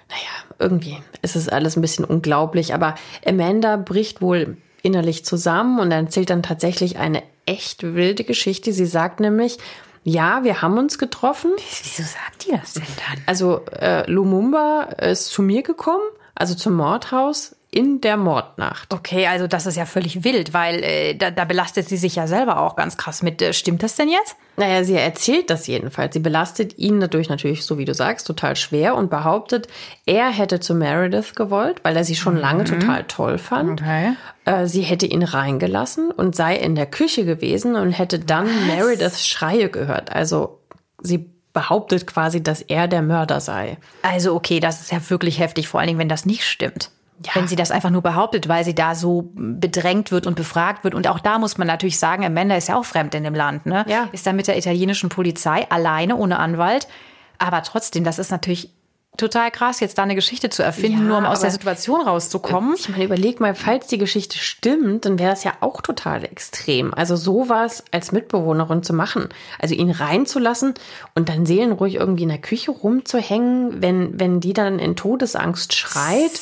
[0.08, 2.74] Naja, irgendwie ist es alles ein bisschen unglaublich.
[2.74, 8.72] Aber Amanda bricht wohl innerlich zusammen und erzählt dann tatsächlich eine echt wilde Geschichte.
[8.72, 9.58] Sie sagt nämlich,
[10.02, 11.52] ja, wir haben uns getroffen.
[11.56, 13.22] Wieso sagt die das denn dann?
[13.26, 16.02] Also äh, Lumumba ist zu mir gekommen,
[16.34, 18.92] also zum Mordhaus in der Mordnacht.
[18.92, 22.26] Okay, also das ist ja völlig wild, weil äh, da, da belastet sie sich ja
[22.26, 23.40] selber auch ganz krass mit.
[23.40, 24.34] Äh, stimmt das denn jetzt?
[24.56, 26.14] Naja, sie erzählt das jedenfalls.
[26.14, 29.68] Sie belastet ihn dadurch natürlich, so wie du sagst, total schwer und behauptet,
[30.04, 32.40] er hätte zu Meredith gewollt, weil er sie schon mhm.
[32.40, 33.80] lange total toll fand.
[33.80, 34.14] Okay.
[34.46, 38.66] Äh, sie hätte ihn reingelassen und sei in der Küche gewesen und hätte dann Was?
[38.66, 40.10] Merediths Schreie gehört.
[40.10, 40.58] Also
[41.00, 43.78] sie behauptet quasi, dass er der Mörder sei.
[44.02, 46.90] Also okay, das ist ja wirklich heftig, vor allen Dingen, wenn das nicht stimmt.
[47.24, 47.32] Ja.
[47.34, 50.94] Wenn sie das einfach nur behauptet, weil sie da so bedrängt wird und befragt wird.
[50.94, 53.66] Und auch da muss man natürlich sagen, Amanda ist ja auch fremd in dem Land,
[53.66, 53.84] ne?
[53.88, 54.08] Ja.
[54.12, 56.88] Ist da mit der italienischen Polizei alleine, ohne Anwalt.
[57.36, 58.70] Aber trotzdem, das ist natürlich
[59.16, 62.74] total krass, jetzt da eine Geschichte zu erfinden, ja, nur um aus der Situation rauszukommen.
[62.78, 66.94] Ich meine, überleg mal, falls die Geschichte stimmt, dann wäre das ja auch total extrem.
[66.94, 69.28] Also sowas als Mitbewohnerin zu machen,
[69.58, 70.74] also ihn reinzulassen
[71.14, 76.40] und dann seelenruhig irgendwie in der Küche rumzuhängen, wenn, wenn die dann in Todesangst schreit.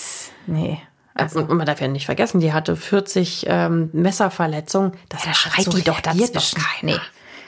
[0.48, 0.80] Nee.
[1.14, 4.92] Also, und man darf ja nicht vergessen, die hatte 40 ähm, Messerverletzungen.
[5.08, 6.60] Das ja, schreit so die doch dazwischen.
[6.60, 6.82] Doch.
[6.82, 6.98] Nee.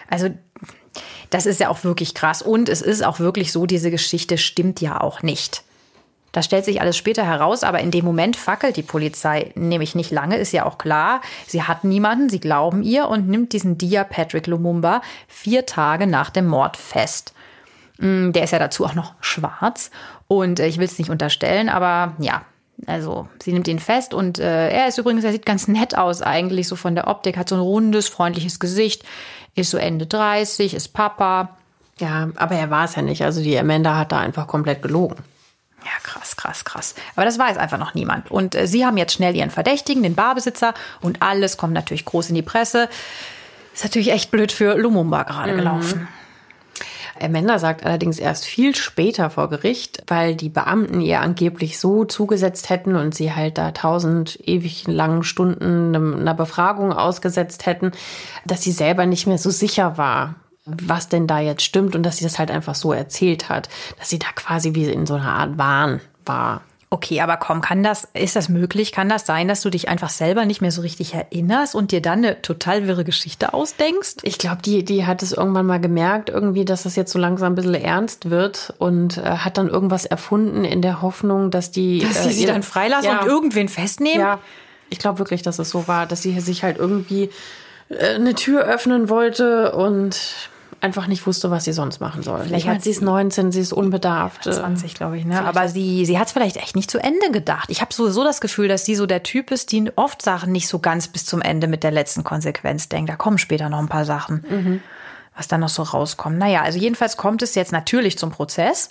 [0.08, 0.30] Also
[1.30, 2.42] das ist ja auch wirklich krass.
[2.42, 5.62] Und es ist auch wirklich so, diese Geschichte stimmt ja auch nicht.
[6.32, 10.12] Das stellt sich alles später heraus, aber in dem Moment fackelt die Polizei nämlich nicht
[10.12, 11.22] lange, ist ja auch klar.
[11.46, 16.30] Sie hat niemanden, sie glauben ihr und nimmt diesen Dia Patrick Lumumba vier Tage nach
[16.30, 17.34] dem Mord fest.
[17.98, 19.90] Mm, der ist ja dazu auch noch schwarz
[20.28, 22.42] und äh, ich will es nicht unterstellen, aber ja,
[22.86, 26.22] Also sie nimmt ihn fest und äh, er ist übrigens, er sieht ganz nett aus
[26.22, 29.04] eigentlich, so von der Optik, hat so ein rundes, freundliches Gesicht,
[29.54, 31.56] ist so Ende 30, ist Papa.
[31.98, 33.22] Ja, aber er war es ja nicht.
[33.22, 35.16] Also die Amanda hat da einfach komplett gelogen.
[35.84, 36.94] Ja, krass, krass, krass.
[37.16, 38.30] Aber das weiß einfach noch niemand.
[38.30, 42.30] Und äh, sie haben jetzt schnell ihren Verdächtigen, den Barbesitzer, und alles kommt natürlich groß
[42.30, 42.88] in die Presse.
[43.72, 45.56] Ist natürlich echt blöd für Lumumba gerade mhm.
[45.56, 46.08] gelaufen.
[47.20, 52.70] Amanda sagt allerdings erst viel später vor Gericht, weil die Beamten ihr angeblich so zugesetzt
[52.70, 57.92] hätten und sie halt da tausend ewig langen Stunden einer Befragung ausgesetzt hätten,
[58.46, 62.16] dass sie selber nicht mehr so sicher war, was denn da jetzt stimmt und dass
[62.16, 65.33] sie das halt einfach so erzählt hat, dass sie da quasi wie in so einer
[65.33, 66.62] Art Wahn war.
[66.92, 68.90] Okay, aber komm, kann das, ist das möglich?
[68.90, 72.03] Kann das sein, dass du dich einfach selber nicht mehr so richtig erinnerst und dir
[72.03, 74.16] dann eine total wirre Geschichte ausdenkst?
[74.22, 77.53] Ich glaube, die, die hat es irgendwann mal gemerkt, irgendwie, dass das jetzt so langsam
[77.53, 82.00] ein bisschen ernst wird und äh, hat dann irgendwas erfunden in der Hoffnung, dass die.
[82.00, 83.20] Dass sie äh, sie dann freilassen ja.
[83.20, 84.20] und irgendwen festnehmen?
[84.20, 84.40] Ja,
[84.88, 87.31] ich glaube wirklich, dass es so war, dass sie sich halt irgendwie
[87.88, 90.18] äh, eine Tür öffnen wollte und
[90.80, 92.44] einfach nicht wusste, was sie sonst machen soll.
[92.44, 94.44] Vielleicht hat sie es 19, sie ist unbedarft.
[94.44, 95.44] 20, glaube ich, ne?
[95.44, 97.68] Aber sie, sie hat es vielleicht echt nicht zu Ende gedacht.
[97.68, 100.68] Ich habe sowieso das Gefühl, dass sie so der Typ ist, die oft Sachen nicht
[100.68, 103.11] so ganz bis zum Ende mit der letzten Konsequenz denkt.
[103.11, 104.83] Da kommen später noch ein paar Sachen, mhm.
[105.37, 106.38] was dann noch so rauskommt.
[106.38, 108.90] Naja, also jedenfalls kommt es jetzt natürlich zum Prozess.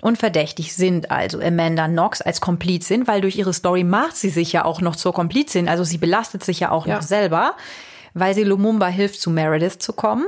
[0.00, 4.52] Und verdächtig sind also Amanda Knox als Komplizin, weil durch ihre Story macht sie sich
[4.52, 5.66] ja auch noch zur Komplizin.
[5.66, 6.96] Also sie belastet sich ja auch ja.
[6.96, 7.54] noch selber,
[8.12, 10.26] weil sie Lumumba hilft, zu Meredith zu kommen.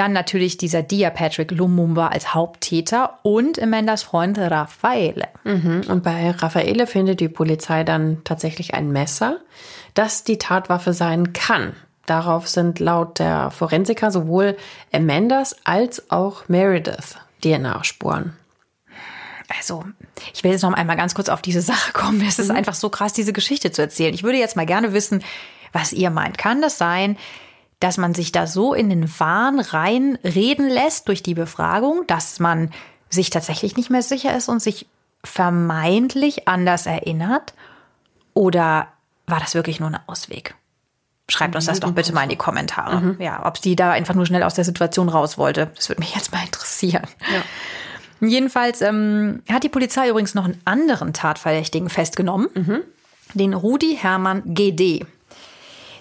[0.00, 5.28] Dann natürlich dieser Dia Patrick Lumumba als Haupttäter und Amandas Freund Raffaele.
[5.44, 5.82] Mhm.
[5.88, 9.40] Und bei Raffaele findet die Polizei dann tatsächlich ein Messer,
[9.92, 11.74] das die Tatwaffe sein kann.
[12.06, 14.56] Darauf sind laut der Forensiker sowohl
[14.90, 18.32] Amandas als auch Meredith DNA-Spuren.
[19.54, 19.84] Also,
[20.32, 22.24] ich will jetzt noch einmal ganz kurz auf diese Sache kommen.
[22.26, 22.56] Es ist mhm.
[22.56, 24.14] einfach so krass, diese Geschichte zu erzählen.
[24.14, 25.22] Ich würde jetzt mal gerne wissen,
[25.74, 26.38] was ihr meint.
[26.38, 27.18] Kann das sein,
[27.80, 32.70] dass man sich da so in den Wahn reinreden lässt durch die Befragung, dass man
[33.08, 34.86] sich tatsächlich nicht mehr sicher ist und sich
[35.24, 37.54] vermeintlich anders erinnert?
[38.34, 38.88] Oder
[39.26, 40.54] war das wirklich nur ein Ausweg?
[41.28, 43.00] Schreibt uns das doch bitte mal in die Kommentare.
[43.00, 43.16] Mhm.
[43.20, 45.70] Ja, ob sie da einfach nur schnell aus der Situation raus wollte.
[45.76, 47.06] Das würde mich jetzt mal interessieren.
[47.32, 48.28] Ja.
[48.28, 52.80] Jedenfalls ähm, hat die Polizei übrigens noch einen anderen Tatverdächtigen festgenommen, mhm.
[53.34, 55.06] den Rudi Hermann GD.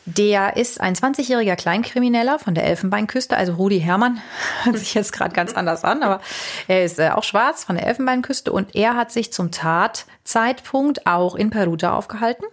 [0.06, 4.22] Der ist ein 20-jähriger Kleinkrimineller von der Elfenbeinküste, also Rudi Hermann.
[4.64, 6.22] Hört sich jetzt gerade ganz anders an, aber
[6.68, 11.36] er ist äh, auch schwarz von der Elfenbeinküste und er hat sich zum Tatzeitpunkt auch
[11.36, 12.46] in Peruta aufgehalten.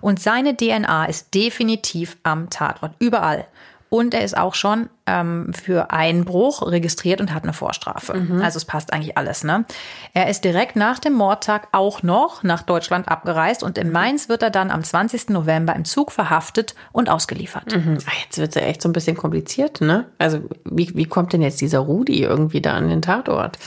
[0.00, 3.46] Und seine DNA ist definitiv am Tatort, überall.
[3.92, 8.14] Und er ist auch schon ähm, für Einbruch registriert und hat eine Vorstrafe.
[8.14, 8.40] Mhm.
[8.40, 9.44] Also es passt eigentlich alles.
[9.44, 9.66] Ne?
[10.14, 14.42] Er ist direkt nach dem Mordtag auch noch nach Deutschland abgereist und in Mainz wird
[14.42, 15.28] er dann am 20.
[15.28, 17.76] November im Zug verhaftet und ausgeliefert.
[17.76, 17.98] Mhm.
[18.22, 19.82] Jetzt wird es ja echt so ein bisschen kompliziert.
[19.82, 20.06] Ne?
[20.16, 23.58] Also wie, wie kommt denn jetzt dieser Rudi irgendwie da an den Tatort?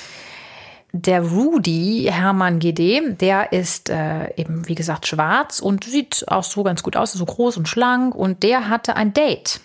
[0.91, 6.63] Der Rudy Hermann GD, der ist äh, eben, wie gesagt, schwarz und sieht auch so
[6.63, 8.15] ganz gut aus, so groß und schlank.
[8.15, 9.59] Und der hatte ein Date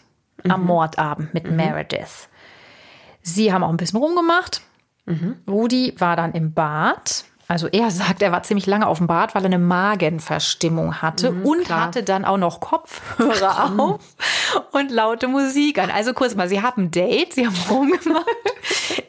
[0.45, 0.51] mhm.
[0.51, 1.57] am Mordabend mit mhm.
[1.57, 2.29] Meredith.
[3.23, 4.63] Sie haben auch ein bisschen rumgemacht.
[5.07, 5.37] Mhm.
[5.49, 7.25] Rudi war dann im Bad.
[7.49, 11.33] Also er sagt, er war ziemlich lange auf dem Bad, weil er eine Magenverstimmung hatte
[11.33, 11.81] mhm, und klar.
[11.83, 14.01] hatte dann auch noch Kopfhörer auf
[14.73, 15.91] und laute Musik an.
[15.91, 18.25] Also kurz mal, sie haben ein Date, sie haben rumgemacht.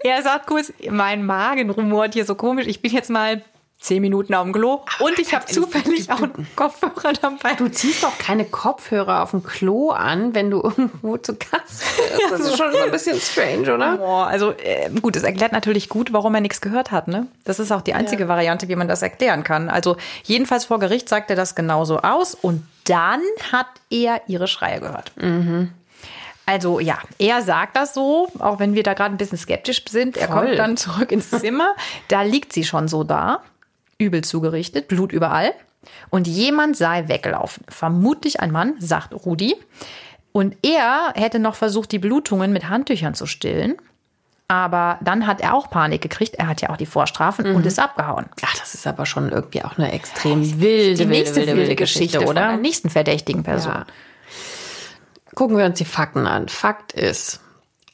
[0.03, 2.67] er sagt kurz, mein Magen rumort hier so komisch.
[2.67, 3.43] Ich bin jetzt mal
[3.81, 7.55] zehn Minuten auf dem Klo Aber und ich habe zufällig auch einen Kopfhörer dabei.
[7.57, 12.31] Du ziehst doch keine Kopfhörer auf dem Klo an, wenn du irgendwo zu Gast bist.
[12.31, 13.99] Das ist schon so ein bisschen strange, oder?
[13.99, 17.07] Oh, also äh, gut, es erklärt natürlich gut, warum er nichts gehört hat.
[17.07, 17.27] Ne?
[17.43, 18.29] Das ist auch die einzige ja.
[18.29, 19.67] Variante, wie man das erklären kann.
[19.67, 24.79] Also jedenfalls vor Gericht sagt er das genauso aus und dann hat er ihre Schreie
[24.79, 25.11] gehört.
[25.15, 25.71] Mhm.
[26.45, 30.17] Also ja, er sagt das so, auch wenn wir da gerade ein bisschen skeptisch sind.
[30.17, 30.47] Er Voll.
[30.47, 31.73] kommt dann zurück ins Zimmer.
[32.09, 33.41] Da liegt sie schon so da
[34.01, 35.53] übel zugerichtet, Blut überall.
[36.09, 37.63] Und jemand sei weggelaufen.
[37.69, 39.55] Vermutlich ein Mann, sagt Rudi.
[40.31, 43.75] Und er hätte noch versucht, die Blutungen mit Handtüchern zu stillen.
[44.47, 46.35] Aber dann hat er auch Panik gekriegt.
[46.35, 47.55] Er hat ja auch die Vorstrafen mhm.
[47.55, 48.25] und ist abgehauen.
[48.43, 51.75] Ach, das ist aber schon irgendwie auch eine extrem wilde, die nächste wilde, wilde, wilde
[51.75, 52.41] Geschichte, Geschichte, oder?
[52.41, 53.73] Von der nächsten verdächtigen Person.
[53.73, 53.85] Ja.
[55.35, 56.49] Gucken wir uns die Fakten an.
[56.49, 57.39] Fakt ist,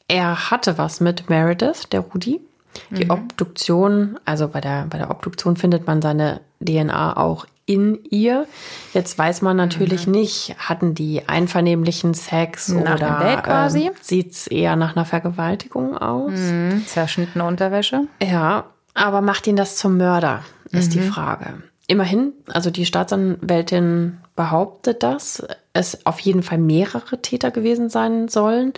[0.07, 2.41] er hatte was mit Meredith, der Rudi.
[2.89, 3.11] Die mhm.
[3.11, 8.47] Obduktion, also bei der, bei der Obduktion findet man seine DNA auch in ihr.
[8.93, 10.13] Jetzt weiß man natürlich mhm.
[10.13, 13.87] nicht, hatten die einvernehmlichen Sex nach oder Date quasi?
[13.87, 16.31] Ähm, sieht es eher nach einer Vergewaltigung aus.
[16.31, 16.85] Mhm.
[16.87, 18.07] Zerschnittene Unterwäsche.
[18.23, 21.11] Ja, aber macht ihn das zum Mörder, ist die mhm.
[21.11, 21.45] Frage.
[21.87, 28.73] immerhin, also die Staatsanwältin behauptet das, es auf jeden Fall mehrere Täter gewesen sein sollen.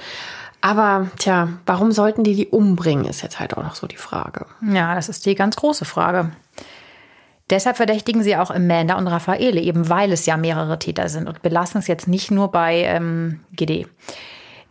[0.61, 4.45] Aber tja, warum sollten die die umbringen, ist jetzt halt auch noch so die Frage.
[4.61, 6.31] Ja, das ist die ganz große Frage.
[7.49, 11.41] Deshalb verdächtigen sie auch Amanda und Raffaele, eben weil es ja mehrere Täter sind und
[11.41, 13.87] belassen es jetzt nicht nur bei ähm, GD.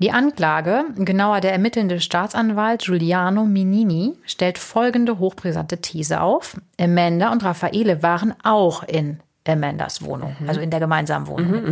[0.01, 6.57] Die Anklage, genauer der ermittelnde Staatsanwalt Giuliano Minini, stellt folgende hochbrisante These auf.
[6.81, 10.48] Amanda und Raffaele waren auch in Amandas Wohnung, mhm.
[10.48, 11.55] also in der gemeinsamen Wohnung mhm.
[11.55, 11.70] mit mhm.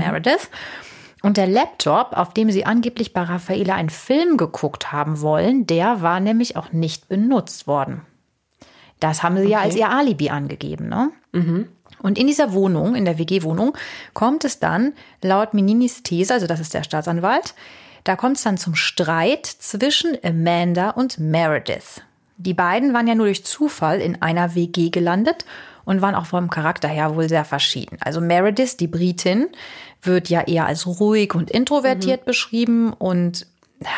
[1.26, 6.00] Und der Laptop, auf dem sie angeblich bei Raffaele einen Film geguckt haben wollen, der
[6.00, 8.02] war nämlich auch nicht benutzt worden.
[9.00, 9.50] Das haben sie okay.
[9.50, 10.88] ja als ihr Alibi angegeben.
[10.88, 11.10] Ne?
[11.32, 11.66] Mhm.
[12.00, 13.76] Und in dieser Wohnung, in der WG-Wohnung,
[14.14, 17.56] kommt es dann laut Mininis These, also das ist der Staatsanwalt,
[18.04, 22.02] da kommt es dann zum Streit zwischen Amanda und Meredith.
[22.36, 25.44] Die beiden waren ja nur durch Zufall in einer WG gelandet
[25.86, 27.96] und waren auch vom Charakter her wohl sehr verschieden.
[28.00, 29.48] Also Meredith, die Britin,
[30.06, 32.26] wird ja eher als ruhig und introvertiert mhm.
[32.26, 33.46] beschrieben und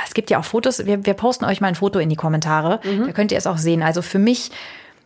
[0.04, 2.80] es gibt ja auch Fotos, wir, wir posten euch mal ein Foto in die Kommentare,
[2.82, 3.06] mhm.
[3.06, 3.82] da könnt ihr es auch sehen.
[3.82, 4.50] Also für mich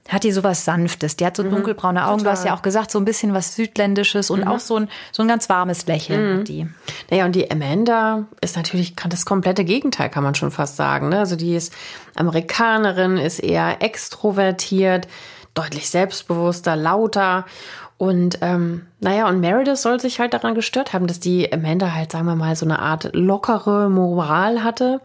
[0.09, 1.17] hat die sowas Sanftes.
[1.17, 1.51] Die hat so mhm.
[1.51, 2.19] dunkelbraune Augen.
[2.19, 2.33] Total.
[2.35, 4.49] Du hast ja auch gesagt, so ein bisschen was Südländisches und mhm.
[4.49, 6.41] auch so ein, so ein ganz warmes Lächeln.
[6.41, 6.45] Mhm.
[6.45, 6.67] Die.
[7.11, 11.11] Naja, und die Amanda ist natürlich das komplette Gegenteil, kann man schon fast sagen.
[11.11, 11.19] Ne?
[11.19, 11.73] Also die ist
[12.17, 15.07] Amerikanerin, ist eher extrovertiert,
[15.55, 17.47] deutlich selbstbewusster, lauter.
[18.03, 22.11] Und ähm, naja, und Meredith soll sich halt daran gestört haben, dass die Amanda halt,
[22.11, 25.01] sagen wir mal, so eine Art lockere Moral hatte.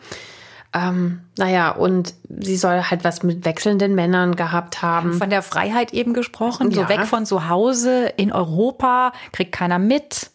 [0.73, 5.13] Ähm, naja, und sie soll halt was mit wechselnden Männern gehabt haben.
[5.13, 6.81] Von der Freiheit eben gesprochen, ja.
[6.81, 10.31] so weg von zu Hause in Europa, kriegt keiner mit.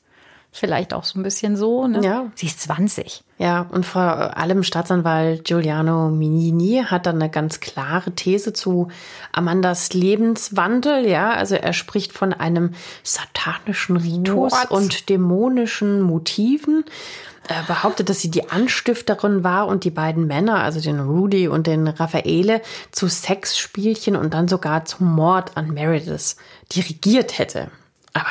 [0.55, 2.05] Vielleicht auch so ein bisschen so, ne?
[2.05, 2.27] Ja.
[2.35, 3.25] Sie ist 20.
[3.39, 8.89] Ja, und vor allem Staatsanwalt Giuliano Minini hat dann eine ganz klare These zu
[9.33, 11.33] Amandas Lebenswandel, ja.
[11.33, 14.71] Also er spricht von einem satanischen Ritus What?
[14.71, 16.85] und dämonischen Motiven
[17.49, 21.67] äh, behauptet, dass sie die Anstifterin war und die beiden Männer, also den Rudy und
[21.67, 22.61] den Raffaele,
[22.91, 26.37] zu Sexspielchen und dann sogar zum Mord an Meredith
[26.75, 27.71] dirigiert hätte.
[28.13, 28.29] Aber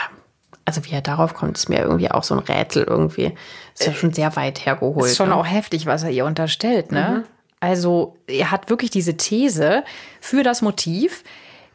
[0.66, 3.34] also wie er darauf kommt, ist mir irgendwie auch so ein Rätsel irgendwie.
[3.78, 5.08] Ist ja schon sehr weit hergeholt.
[5.08, 5.36] Ist schon ne?
[5.36, 7.24] auch heftig, was er ihr unterstellt, ne?
[7.24, 7.24] Mhm.
[7.60, 9.84] Also er hat wirklich diese These
[10.20, 11.24] für das Motiv.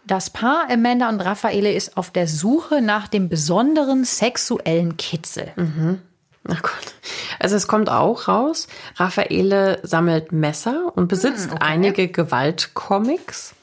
[0.04, 5.52] Das Paar Amanda und Raffaele ist auf der Suche nach dem besonderen sexuellen Kitzel.
[5.56, 6.00] Mhm.
[6.48, 6.94] Ach Gott.
[7.40, 11.64] Also es kommt auch raus, Raffaele sammelt Messer und besitzt hm, okay.
[11.64, 13.55] einige Gewaltcomics.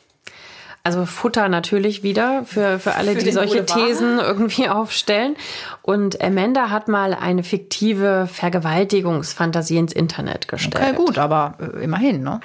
[0.86, 3.88] Also Futter natürlich wieder für, für alle, für die solche Boulevard.
[3.88, 5.38] Thesen irgendwie aufstellen.
[5.82, 10.84] Und Amanda hat mal eine fiktive Vergewaltigungsfantasie ins Internet gestellt.
[10.84, 12.42] Okay, gut, aber äh, immerhin, ne?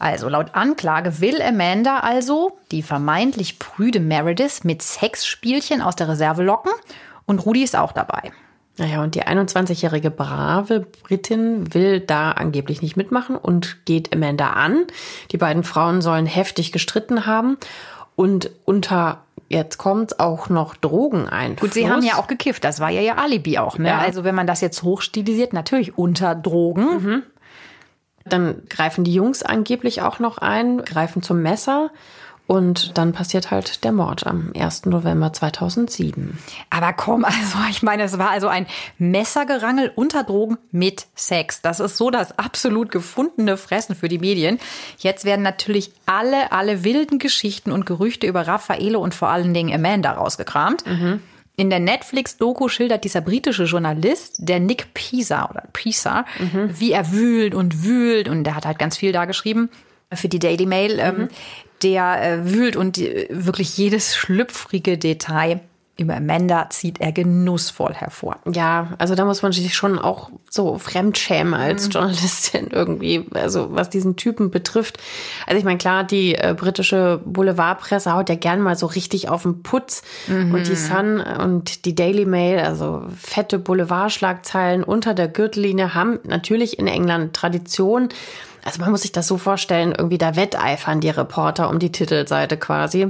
[0.00, 6.42] Also laut Anklage will Amanda also die vermeintlich prüde Meredith mit Sexspielchen aus der Reserve
[6.42, 6.72] locken
[7.24, 8.32] und Rudi ist auch dabei.
[8.78, 14.86] Naja, und die 21-jährige brave Britin will da angeblich nicht mitmachen und geht Amanda an.
[15.30, 17.58] Die beiden Frauen sollen heftig gestritten haben
[18.16, 21.56] und unter jetzt kommt auch noch Drogen ein.
[21.56, 23.88] Gut, sie haben ja auch gekifft, das war ja ihr Alibi auch, ne?
[23.88, 23.98] Ja.
[23.98, 27.02] Also wenn man das jetzt hochstilisiert, natürlich unter Drogen.
[27.02, 27.22] Mhm.
[28.24, 31.90] Dann greifen die Jungs angeblich auch noch ein, greifen zum Messer
[32.46, 34.86] und dann passiert halt der Mord am 1.
[34.86, 36.38] November 2007.
[36.70, 38.66] Aber komm, also ich meine, es war also ein
[38.98, 41.62] Messergerangel unter Drogen mit Sex.
[41.62, 44.58] Das ist so das absolut gefundene Fressen für die Medien.
[44.98, 49.72] Jetzt werden natürlich alle, alle wilden Geschichten und Gerüchte über Raffaele und vor allen Dingen
[49.72, 50.84] Amanda rausgekramt.
[50.86, 51.20] Mhm.
[51.54, 56.70] In der Netflix-Doku schildert dieser britische Journalist, der Nick Pisa oder Pisa, mhm.
[56.78, 59.68] wie er wühlt und wühlt und der hat halt ganz viel da geschrieben
[60.12, 60.98] für die Daily Mail.
[60.98, 61.28] Ähm, mhm
[61.82, 65.60] der äh, wühlt und die, wirklich jedes schlüpfrige Detail
[65.98, 68.38] über Amanda zieht er genussvoll hervor.
[68.50, 71.90] Ja, also da muss man sich schon auch so fremdschämen als mhm.
[71.92, 74.98] Journalistin irgendwie, also was diesen Typen betrifft.
[75.46, 79.42] Also ich meine, klar, die äh, britische Boulevardpresse haut ja gern mal so richtig auf
[79.42, 80.54] den Putz mhm.
[80.54, 86.78] und die Sun und die Daily Mail, also fette Boulevardschlagzeilen unter der Gürtellinie haben natürlich
[86.78, 88.08] in England Tradition.
[88.64, 92.56] Also man muss sich das so vorstellen, irgendwie da wetteifern die Reporter um die Titelseite
[92.56, 93.08] quasi.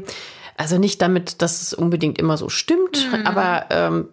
[0.56, 3.26] Also nicht damit, dass es unbedingt immer so stimmt, mhm.
[3.26, 4.08] aber ähm,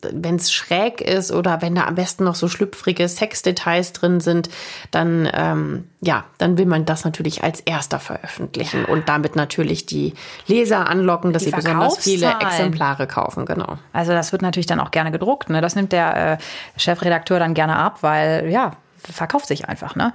[0.00, 4.48] wenn es schräg ist oder wenn da am besten noch so schlüpfrige Sexdetails drin sind,
[4.90, 8.92] dann ähm, ja, dann will man das natürlich als erster veröffentlichen ja.
[8.92, 10.14] und damit natürlich die
[10.46, 13.78] Leser anlocken, dass die sie besonders viele Exemplare kaufen, genau.
[13.92, 15.60] Also das wird natürlich dann auch gerne gedruckt, ne?
[15.60, 16.38] Das nimmt der äh,
[16.78, 20.12] Chefredakteur dann gerne ab, weil ja, verkauft sich einfach, ne?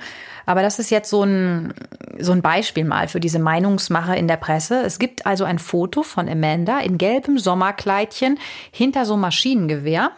[0.49, 1.75] Aber das ist jetzt so ein,
[2.17, 4.81] so ein Beispiel mal für diese Meinungsmache in der Presse.
[4.81, 8.39] Es gibt also ein Foto von Amanda in gelbem Sommerkleidchen
[8.71, 10.09] hinter so einem Maschinengewehr.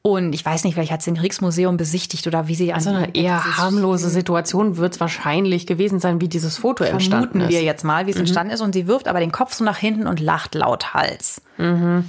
[0.00, 2.80] Und ich weiß nicht, vielleicht hat sie ein Kriegsmuseum besichtigt oder wie sie an.
[2.80, 7.40] So eine eher harmlose Situation wird es wahrscheinlich gewesen sein, wie dieses Foto Vermuten entstanden
[7.42, 7.50] ist.
[7.50, 8.20] wir jetzt mal, wie es mhm.
[8.20, 8.62] entstanden ist.
[8.62, 11.42] Und sie wirft aber den Kopf so nach hinten und lacht lauthals.
[11.58, 12.08] Mhm.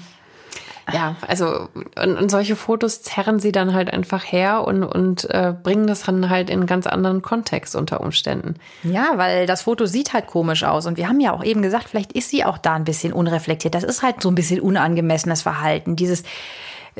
[0.94, 5.54] Ja, also und, und, solche Fotos zerren sie dann halt einfach her und, und äh,
[5.62, 8.56] bringen das dann halt in einen ganz anderen Kontext unter Umständen.
[8.84, 10.86] Ja, weil das Foto sieht halt komisch aus.
[10.86, 13.74] Und wir haben ja auch eben gesagt, vielleicht ist sie auch da ein bisschen unreflektiert.
[13.74, 15.96] Das ist halt so ein bisschen unangemessenes Verhalten.
[15.96, 16.24] Dieses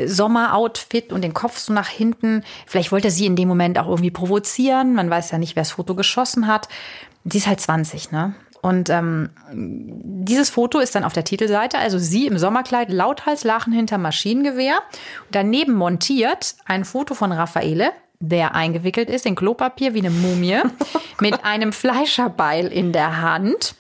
[0.04, 2.44] Sommeroutfit und den Kopf so nach hinten.
[2.66, 4.94] Vielleicht wollte sie in dem Moment auch irgendwie provozieren.
[4.94, 6.68] Man weiß ja nicht, wer das Foto geschossen hat.
[7.24, 8.36] Sie ist halt 20, ne?
[8.66, 13.72] Und ähm, dieses Foto ist dann auf der Titelseite, also sie im Sommerkleid, lauthals lachen
[13.72, 14.80] hinter Maschinengewehr.
[15.30, 20.58] Daneben montiert ein Foto von Raffaele, der eingewickelt ist in Klopapier wie eine Mumie,
[20.96, 23.76] oh mit einem Fleischerbeil in der Hand.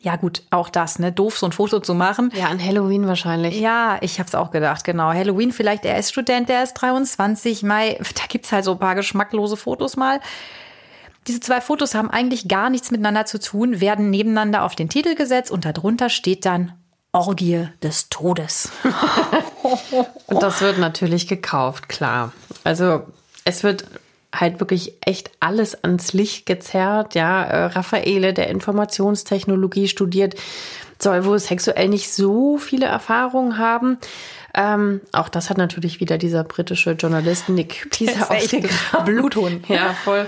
[0.00, 1.12] Ja gut, auch das, ne?
[1.12, 2.32] Doof, so ein Foto zu machen.
[2.34, 3.60] Ja, an Halloween wahrscheinlich.
[3.60, 5.12] Ja, ich hab's auch gedacht, genau.
[5.12, 8.96] Halloween vielleicht, er ist Student, der ist 23, Mai, da gibt's halt so ein paar
[8.96, 10.18] geschmacklose Fotos mal.
[11.26, 15.14] Diese zwei Fotos haben eigentlich gar nichts miteinander zu tun, werden nebeneinander auf den Titel
[15.14, 16.72] gesetzt und darunter steht dann
[17.12, 18.70] Orgie des Todes.
[20.26, 22.32] und das wird natürlich gekauft, klar.
[22.64, 23.02] Also
[23.44, 23.84] es wird
[24.34, 27.14] halt wirklich echt alles ans Licht gezerrt.
[27.14, 30.34] Ja, äh, Raffaele, der Informationstechnologie studiert,
[30.98, 33.98] soll wohl sexuell nicht so viele Erfahrungen haben.
[34.54, 39.04] Ähm, auch das hat natürlich wieder dieser britische Journalist Nick Pisa ausgegraben.
[39.04, 39.68] Bluthund.
[39.68, 40.26] Ja, voll.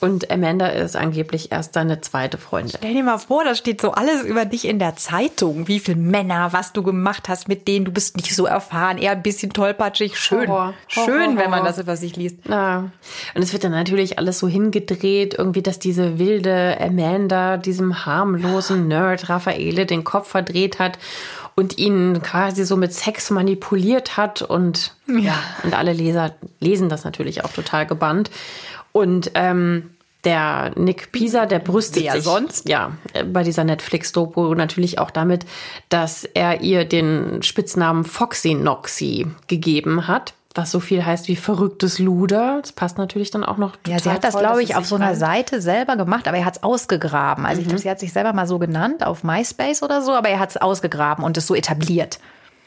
[0.00, 2.74] Und Amanda ist angeblich erst seine zweite Freundin.
[2.78, 5.68] Stell dir mal vor, da steht so alles über dich in der Zeitung.
[5.68, 7.84] Wie viele Männer, was du gemacht hast mit denen.
[7.84, 10.18] Du bist nicht so erfahren, eher ein bisschen tollpatschig.
[10.18, 10.48] Schön.
[10.48, 10.74] Horror.
[10.88, 11.36] Schön, Horror.
[11.36, 12.36] wenn man das über sich liest.
[12.48, 12.90] Ja.
[13.34, 18.88] Und es wird dann natürlich alles so hingedreht, irgendwie, dass diese wilde Amanda diesem harmlosen
[18.88, 20.98] Nerd Raffaele den Kopf verdreht hat
[21.56, 27.04] und ihn quasi so mit Sex manipuliert hat und ja, und alle Leser lesen das
[27.04, 28.30] natürlich auch total gebannt.
[28.94, 29.90] Und ähm,
[30.22, 32.68] der Nick Pisa, der brüstet sich sonst?
[32.68, 32.92] Ja,
[33.26, 35.44] bei dieser Netflix-Doku natürlich auch damit,
[35.88, 40.34] dass er ihr den Spitznamen Foxy Noxy gegeben hat.
[40.54, 42.60] Was so viel heißt wie verrücktes Luder.
[42.60, 43.76] Das passt natürlich dann auch noch.
[43.88, 46.58] Ja, sie hat das, glaube ich, auf so einer Seite selber gemacht, aber er hat
[46.58, 47.44] es ausgegraben.
[47.44, 47.62] Also mhm.
[47.62, 50.38] ich glaube, sie hat sich selber mal so genannt auf MySpace oder so, aber er
[50.38, 52.20] hat es ausgegraben und es so etabliert.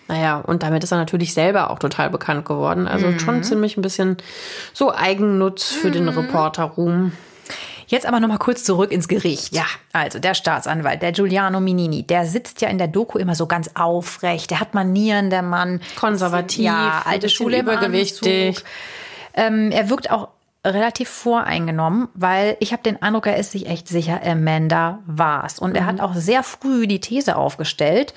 [0.08, 2.88] Naja, und damit ist er natürlich selber auch total bekannt geworden.
[2.88, 3.20] Also mhm.
[3.20, 4.18] schon ziemlich ein bisschen
[4.74, 5.94] so Eigennutz für mhm.
[5.94, 7.12] den Reporterruhm.
[7.88, 9.56] Jetzt aber noch mal kurz zurück ins Gericht.
[9.56, 13.48] Ja, also der Staatsanwalt, der Giuliano Minini, der sitzt ja in der Doku immer so
[13.48, 14.52] ganz aufrecht.
[14.52, 15.80] Der hat Manieren, der Mann.
[15.98, 18.62] Konservativ, ja, alte Schule übergewichtig.
[19.34, 20.30] Ähm, er wirkt auch
[20.66, 25.60] relativ voreingenommen, weil ich habe den Eindruck, er ist sich echt sicher, Amanda war's.
[25.60, 25.76] Und mhm.
[25.78, 28.14] er hat auch sehr früh die These aufgestellt,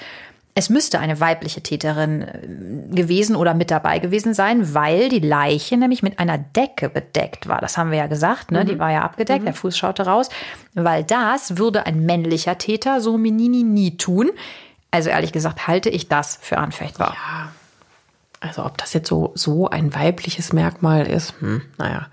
[0.60, 5.78] es müsste eine weibliche Täterin äh, gewesen oder mit dabei gewesen sein, weil die Leiche
[5.78, 7.60] nämlich mit einer Decke bedeckt war.
[7.62, 8.64] Das haben wir ja gesagt, ne?
[8.64, 8.68] Mhm.
[8.68, 9.46] Die war ja abgedeckt, mhm.
[9.46, 10.28] der Fuß schaute raus.
[10.74, 14.30] Weil das würde ein männlicher Täter, so Menini, nie tun.
[14.90, 17.14] Also ehrlich gesagt halte ich das für anfechtbar.
[17.14, 17.52] Ja.
[18.40, 22.06] Also ob das jetzt so, so ein weibliches Merkmal ist, hm, naja.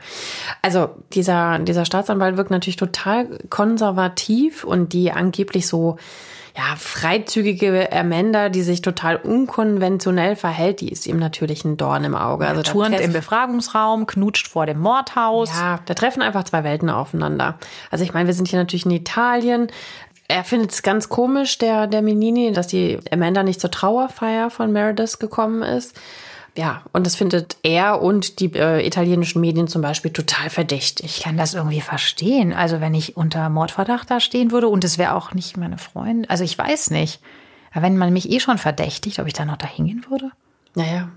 [0.61, 5.97] Also dieser, dieser Staatsanwalt wirkt natürlich total konservativ und die angeblich so
[6.57, 12.15] ja, freizügige Amanda, die sich total unkonventionell verhält, die ist ihm natürlich ein Dorn im
[12.15, 12.47] Auge.
[12.47, 15.51] Also turnt im Befragungsraum, knutscht vor dem Mordhaus.
[15.55, 17.59] Ja, da treffen einfach zwei Welten aufeinander.
[17.91, 19.67] Also ich meine, wir sind hier natürlich in Italien.
[20.27, 24.71] Er findet es ganz komisch, der, der Menini, dass die Amanda nicht zur Trauerfeier von
[24.71, 25.95] Meredith gekommen ist.
[26.57, 31.05] Ja, und das findet er und die äh, italienischen Medien zum Beispiel total verdächtig.
[31.17, 32.51] Ich kann das irgendwie verstehen.
[32.51, 36.27] Also wenn ich unter Mordverdacht da stehen würde und es wäre auch nicht meine Freundin,
[36.29, 37.21] also ich weiß nicht.
[37.71, 40.31] Aber wenn man mich eh schon verdächtigt, ob ich da noch da hingehen würde?
[40.73, 41.09] Naja,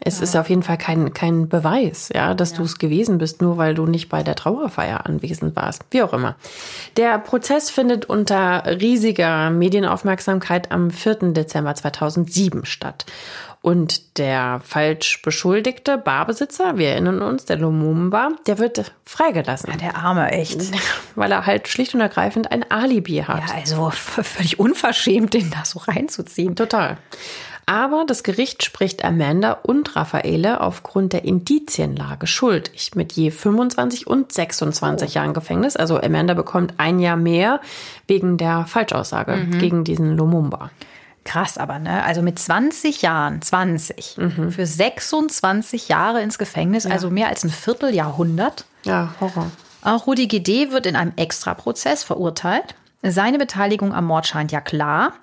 [0.00, 0.24] es ja.
[0.24, 2.56] ist auf jeden Fall kein, kein Beweis, ja, dass ja.
[2.56, 5.84] du es gewesen bist, nur weil du nicht bei der Trauerfeier anwesend warst.
[5.90, 6.34] Wie auch immer.
[6.96, 11.32] Der Prozess findet unter riesiger Medienaufmerksamkeit am 4.
[11.32, 13.06] Dezember 2007 statt.
[13.62, 19.70] Und der falsch beschuldigte Barbesitzer, wir erinnern uns, der Lumumba, der wird freigelassen.
[19.70, 20.60] Ja, der Arme, echt.
[21.14, 23.48] Weil er halt schlicht und ergreifend ein Alibi hat.
[23.48, 26.56] Ja, also völlig unverschämt, den da so reinzuziehen.
[26.56, 26.98] Total.
[27.64, 34.32] Aber das Gericht spricht Amanda und Raffaele aufgrund der Indizienlage schuldig mit je 25 und
[34.32, 35.14] 26 oh.
[35.14, 35.76] Jahren Gefängnis.
[35.76, 37.60] Also Amanda bekommt ein Jahr mehr
[38.08, 39.58] wegen der Falschaussage mhm.
[39.60, 40.70] gegen diesen Lumumba.
[41.24, 42.02] Krass aber, ne?
[42.04, 44.50] Also mit 20 Jahren, 20, mhm.
[44.50, 46.90] für 26 Jahre ins Gefängnis, ja.
[46.90, 48.64] also mehr als ein Vierteljahrhundert.
[48.84, 49.50] Ja, Horror.
[49.82, 52.74] Auch Rudi GD wird in einem Extraprozess verurteilt.
[53.02, 55.14] Seine Beteiligung am Mord scheint ja klar,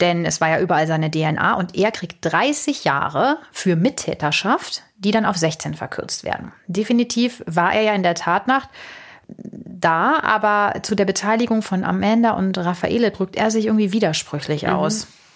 [0.00, 5.10] denn es war ja überall seine DNA und er kriegt 30 Jahre für Mittäterschaft, die
[5.10, 6.52] dann auf 16 verkürzt werden.
[6.68, 8.68] Definitiv war er ja in der Tatnacht
[9.28, 14.70] da, aber zu der Beteiligung von Amanda und Raffaele drückt er sich irgendwie widersprüchlich mhm.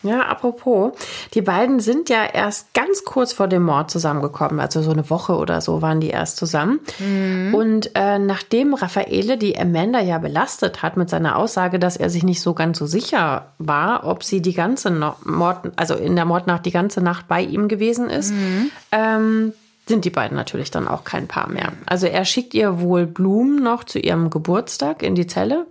[0.03, 0.93] Ja, apropos,
[1.35, 5.37] die beiden sind ja erst ganz kurz vor dem Mord zusammengekommen, also so eine Woche
[5.37, 6.81] oder so waren die erst zusammen.
[6.99, 7.55] Mhm.
[7.55, 12.25] Und äh, nachdem Raffaele die Amanda ja belastet hat mit seiner Aussage, dass er sich
[12.25, 16.25] nicht so ganz so sicher war, ob sie die ganze no Mord, also in der
[16.25, 18.71] Mordnacht die ganze Nacht bei ihm gewesen ist, mhm.
[18.91, 19.53] ähm,
[19.87, 21.73] sind die beiden natürlich dann auch kein Paar mehr.
[21.87, 25.67] Also er schickt ihr wohl Blumen noch zu ihrem Geburtstag in die Zelle,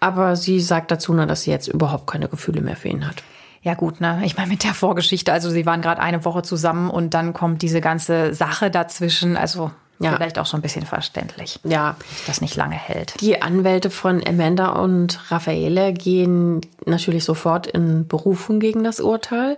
[0.00, 3.22] aber sie sagt dazu nur, dass sie jetzt überhaupt keine Gefühle mehr für ihn hat.
[3.62, 4.22] Ja gut, ne?
[4.24, 7.62] Ich meine mit der Vorgeschichte, also sie waren gerade eine Woche zusammen und dann kommt
[7.62, 9.36] diese ganze Sache dazwischen.
[9.36, 10.14] Also ja.
[10.14, 11.58] Vielleicht auch so ein bisschen verständlich.
[11.64, 11.96] Ja.
[11.98, 13.20] Dass das nicht lange hält.
[13.20, 19.56] Die Anwälte von Amanda und Raffaele gehen natürlich sofort in Berufung gegen das Urteil.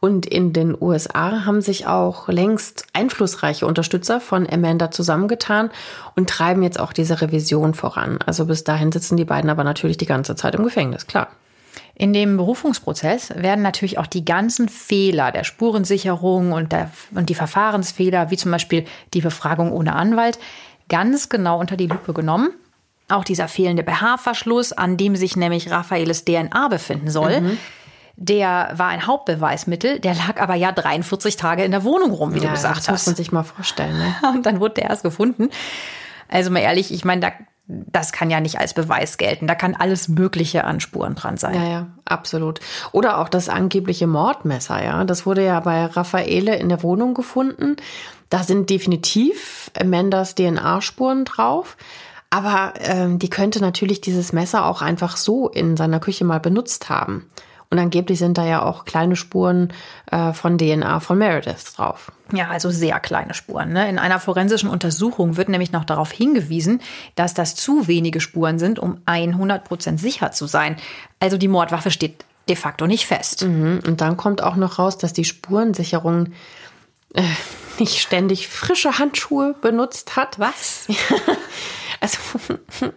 [0.00, 5.70] Und in den USA haben sich auch längst einflussreiche Unterstützer von Amanda zusammengetan
[6.16, 8.18] und treiben jetzt auch diese Revision voran.
[8.26, 11.28] Also bis dahin sitzen die beiden aber natürlich die ganze Zeit im Gefängnis, klar.
[12.00, 17.34] In dem Berufungsprozess werden natürlich auch die ganzen Fehler der Spurensicherung und, der, und die
[17.34, 18.84] Verfahrensfehler, wie zum Beispiel
[19.14, 20.38] die Befragung ohne Anwalt,
[20.88, 22.50] ganz genau unter die Lupe genommen.
[23.08, 27.40] Auch dieser fehlende BH-Verschluss, an dem sich nämlich Raffaeles DNA befinden soll.
[27.40, 27.58] Mhm.
[28.14, 32.38] Der war ein Hauptbeweismittel, der lag aber ja 43 Tage in der Wohnung rum, wie
[32.38, 32.88] ja, du gesagt das hast.
[32.88, 33.98] Das muss man sich mal vorstellen.
[33.98, 34.14] Ne?
[34.34, 35.50] Und dann wurde der erst gefunden.
[36.28, 37.32] Also mal ehrlich, ich meine, da
[37.68, 39.46] das kann ja nicht als Beweis gelten.
[39.46, 41.54] Da kann alles Mögliche an Spuren dran sein.
[41.54, 42.60] Ja, ja, absolut.
[42.92, 45.04] Oder auch das angebliche Mordmesser, ja.
[45.04, 47.76] Das wurde ja bei Raffaele in der Wohnung gefunden.
[48.30, 51.76] Da sind definitiv Amandas DNA-Spuren drauf.
[52.30, 56.88] Aber ähm, die könnte natürlich dieses Messer auch einfach so in seiner Küche mal benutzt
[56.88, 57.28] haben.
[57.70, 59.72] Und angeblich sind da ja auch kleine Spuren
[60.10, 62.10] äh, von DNA von Meredith drauf.
[62.32, 63.72] Ja, also sehr kleine Spuren.
[63.72, 63.88] Ne?
[63.90, 66.80] In einer forensischen Untersuchung wird nämlich noch darauf hingewiesen,
[67.14, 70.76] dass das zu wenige Spuren sind, um 100 Prozent sicher zu sein.
[71.20, 73.44] Also die Mordwaffe steht de facto nicht fest.
[73.44, 73.80] Mhm.
[73.86, 76.32] Und dann kommt auch noch raus, dass die Spurensicherung
[77.14, 77.22] äh,
[77.78, 80.38] nicht ständig frische Handschuhe benutzt hat.
[80.38, 80.86] Was?
[82.00, 82.18] Also,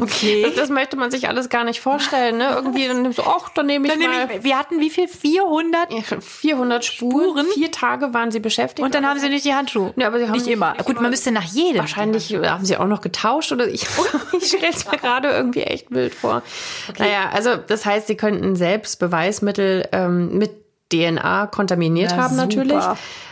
[0.00, 0.42] okay.
[0.42, 2.38] Das, das, möchte man sich alles gar nicht vorstellen.
[2.38, 2.50] Ne?
[2.54, 4.26] Irgendwie dann nimmst du, ach, dann nehme ich dann mal.
[4.26, 5.08] Nehm ich, wir hatten wie viel?
[5.08, 5.88] 400?
[6.22, 7.46] 400 Spuren.
[7.54, 8.84] Vier Tage waren sie beschäftigt.
[8.84, 9.92] Und dann haben sie nicht die Handschuhe.
[9.96, 10.72] Ja, aber sie haben nicht immer.
[10.72, 11.80] Nicht Gut, man müsste nach jedem.
[11.80, 13.86] Wahrscheinlich haben sie auch noch getauscht oder ich,
[14.38, 16.42] ich stelle es mir gerade irgendwie echt wild vor.
[16.88, 17.02] Okay.
[17.02, 22.46] Naja, also das heißt, sie könnten selbst Beweismittel ähm, mit DNA kontaminiert ja, haben super.
[22.46, 22.84] natürlich,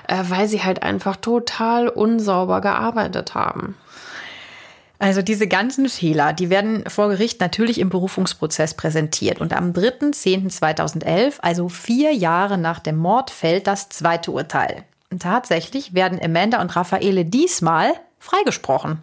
[0.09, 3.77] äh, weil sie halt einfach total unsauber gearbeitet haben.
[5.05, 9.39] Also diese ganzen Fehler, die werden vor Gericht natürlich im Berufungsprozess präsentiert.
[9.39, 14.85] Und am 3.10.2011, also vier Jahre nach dem Mord, fällt das zweite Urteil.
[15.11, 19.03] Und tatsächlich werden Amanda und Raffaele diesmal freigesprochen.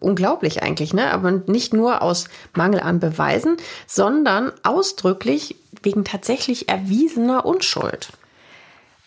[0.00, 1.10] Unglaublich eigentlich, ne?
[1.14, 8.10] Aber nicht nur aus Mangel an Beweisen, sondern ausdrücklich wegen tatsächlich erwiesener Unschuld.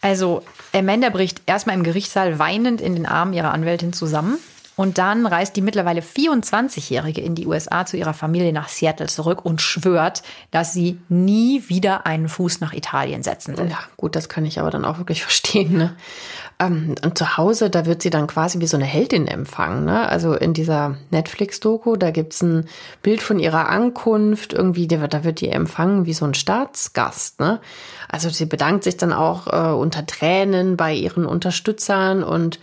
[0.02, 0.42] Also
[0.74, 4.40] Amanda bricht erstmal im Gerichtssaal weinend in den Armen ihrer Anwältin zusammen.
[4.76, 9.46] Und dann reist die mittlerweile 24-Jährige in die USA zu ihrer Familie nach Seattle zurück
[9.46, 13.70] und schwört, dass sie nie wieder einen Fuß nach Italien setzen will.
[13.70, 15.78] Ja, gut, das kann ich aber dann auch wirklich verstehen.
[15.78, 15.96] Ne?
[16.60, 19.86] Ähm, und zu Hause, da wird sie dann quasi wie so eine Heldin empfangen.
[19.86, 20.08] Ne?
[20.10, 22.66] Also in dieser Netflix-Doku, da gibt's ein
[23.04, 24.54] Bild von ihrer Ankunft.
[24.54, 27.40] Irgendwie, da wird die empfangen wie so ein Staatsgast.
[27.40, 27.60] Ne?
[28.10, 32.60] Also sie bedankt sich dann auch äh, unter Tränen bei ihren Unterstützern und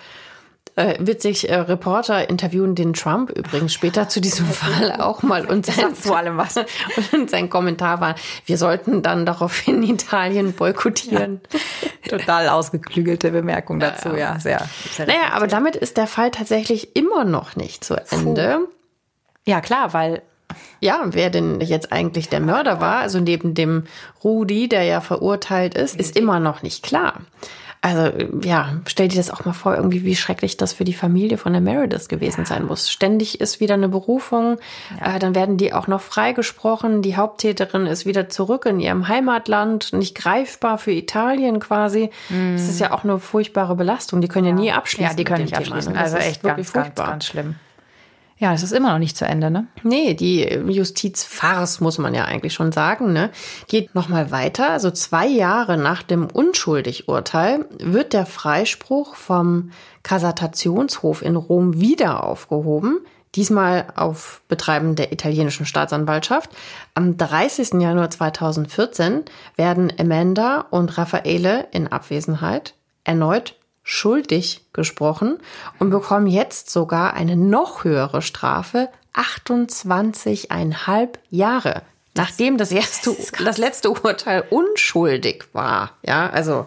[0.81, 5.67] äh, witzig, äh, Reporter interviewen den Trump übrigens später zu diesem Fall auch mal und
[5.67, 6.57] sein, vor allem was.
[7.13, 8.15] Und sein Kommentar war,
[8.47, 11.41] wir sollten dann daraufhin Italien boykottieren.
[12.05, 12.19] Ja.
[12.19, 14.17] Total ausgeklügelte Bemerkung dazu, ja.
[14.17, 18.59] ja sehr, sehr naja, aber damit ist der Fall tatsächlich immer noch nicht zu Ende.
[18.61, 18.69] Puh.
[19.47, 20.23] Ja, klar, weil
[20.81, 23.85] ja, wer denn jetzt eigentlich der Mörder war, also neben dem
[24.25, 27.21] Rudi, der ja verurteilt ist, ist immer noch nicht klar.
[27.83, 28.13] Also
[28.43, 31.53] ja, stell dir das auch mal vor, irgendwie wie schrecklich das für die Familie von
[31.53, 32.47] der Meredith gewesen ja.
[32.47, 32.91] sein muss.
[32.91, 34.59] Ständig ist wieder eine Berufung,
[35.01, 35.17] ja.
[35.17, 37.01] äh, dann werden die auch noch freigesprochen.
[37.01, 42.11] Die Haupttäterin ist wieder zurück in ihrem Heimatland, nicht greifbar für Italien quasi.
[42.29, 42.53] Mm.
[42.53, 44.21] Das ist ja auch eine furchtbare Belastung.
[44.21, 45.11] Die können ja, ja nie abschließen.
[45.13, 45.95] Ja, die können nicht abschließen.
[45.95, 45.99] Ne?
[45.99, 47.55] Also echt ganz, ganz, ganz schlimm.
[48.41, 49.67] Ja, es ist immer noch nicht zu Ende, ne?
[49.83, 53.29] Nee, die Justizfarce, muss man ja eigentlich schon sagen, ne?
[53.69, 54.71] Geht nochmal weiter.
[54.71, 59.73] Also zwei Jahre nach dem Unschuldig-Urteil wird der Freispruch vom
[60.03, 63.01] Kassationshof in Rom wieder aufgehoben.
[63.35, 66.49] Diesmal auf Betreiben der italienischen Staatsanwaltschaft.
[66.95, 67.75] Am 30.
[67.75, 69.23] Januar 2014
[69.57, 72.73] werden Amanda und Raffaele in Abwesenheit
[73.05, 75.39] erneut schuldig gesprochen
[75.79, 81.83] und bekommen jetzt sogar eine noch höhere Strafe, 28,5 Jahre.
[82.15, 85.93] Nachdem das erste, das, das letzte Urteil unschuldig war.
[86.03, 86.67] Ja, also.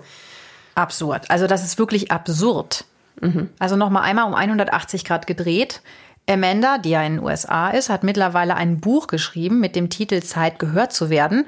[0.76, 1.30] Absurd.
[1.30, 2.86] Also, das ist wirklich absurd.
[3.22, 3.50] Mhm.
[3.60, 5.82] Also nochmal einmal um 180 Grad gedreht.
[6.28, 10.22] Amanda, die ja in den USA ist, hat mittlerweile ein Buch geschrieben mit dem Titel
[10.22, 11.46] Zeit gehört zu werden.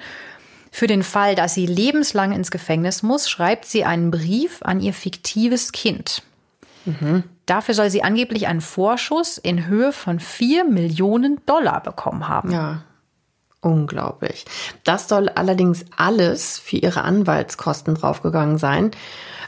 [0.75, 4.93] Für den Fall, dass sie lebenslang ins Gefängnis muss, schreibt sie einen Brief an ihr
[4.93, 6.21] fiktives Kind.
[6.83, 7.23] Mhm.
[7.45, 12.51] Dafür soll sie angeblich einen Vorschuss in Höhe von 4 Millionen Dollar bekommen haben.
[12.51, 12.81] Ja,
[13.61, 14.43] unglaublich.
[14.83, 18.91] Das soll allerdings alles für ihre Anwaltskosten draufgegangen sein.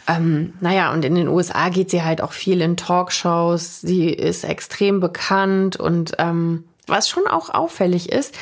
[0.07, 3.81] Ähm, naja, und in den USA geht sie halt auch viel in Talkshows.
[3.81, 8.33] Sie ist extrem bekannt und ähm, was schon auch auffällig ist,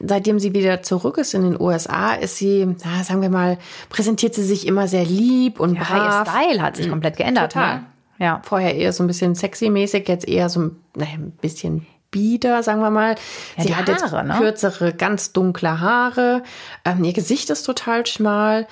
[0.00, 4.34] seitdem sie wieder zurück ist in den USA, ist sie, na, sagen wir mal, präsentiert
[4.34, 6.26] sie sich immer sehr lieb und ja, brav.
[6.26, 6.90] Ihr Style hat sich mhm.
[6.90, 7.52] komplett geändert.
[7.52, 7.76] Total.
[7.76, 7.86] Ne?
[8.18, 8.42] Ja.
[8.44, 12.90] Vorher eher so ein bisschen sexy-mäßig, jetzt eher so naja, ein bisschen bieder, sagen wir
[12.90, 13.14] mal.
[13.56, 14.34] Ja, sie hat Haare, jetzt ne?
[14.38, 16.42] kürzere, ganz dunkle Haare.
[16.84, 18.66] Ähm, ihr Gesicht ist total schmal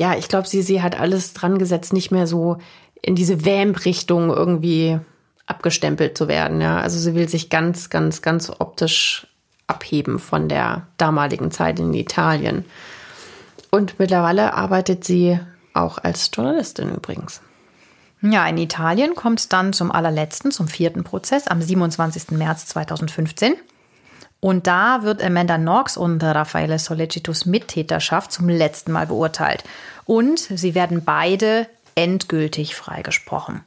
[0.00, 2.58] ja, ich glaube, sie, sie hat alles dran gesetzt, nicht mehr so
[3.00, 4.98] in diese Vamp-Richtung irgendwie
[5.46, 6.60] abgestempelt zu werden.
[6.60, 9.26] Ja, also sie will sich ganz, ganz, ganz optisch
[9.72, 12.66] abheben von der damaligen Zeit in Italien.
[13.70, 15.40] Und mittlerweile arbeitet sie
[15.72, 17.40] auch als Journalistin übrigens.
[18.20, 22.32] Ja, in Italien kommt es dann zum allerletzten, zum vierten Prozess am 27.
[22.32, 23.54] März 2015.
[24.40, 29.64] Und da wird Amanda Knox und Raffaele Solecitus Mittäterschaft zum letzten Mal beurteilt.
[30.04, 33.62] Und sie werden beide endgültig freigesprochen.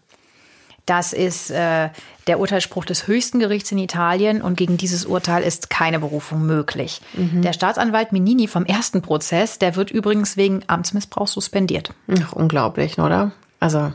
[0.86, 1.90] Das ist äh,
[2.28, 7.02] der Urteilsspruch des höchsten Gerichts in Italien und gegen dieses Urteil ist keine Berufung möglich.
[7.14, 7.42] Mhm.
[7.42, 11.94] Der Staatsanwalt Minini vom ersten Prozess, der wird übrigens wegen Amtsmissbrauch suspendiert.
[12.22, 13.32] Ach, unglaublich, oder?
[13.60, 13.94] Also,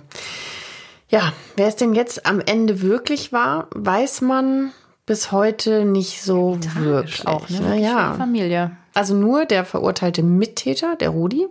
[1.08, 4.72] ja, wer es denn jetzt am Ende wirklich war, weiß man
[5.06, 7.26] bis heute nicht so Tragisch wirklich.
[7.26, 7.58] Auch, ne?
[7.60, 8.14] Wirklich ja.
[8.14, 8.76] Familie.
[8.94, 11.46] Also nur der verurteilte Mittäter, der Rudi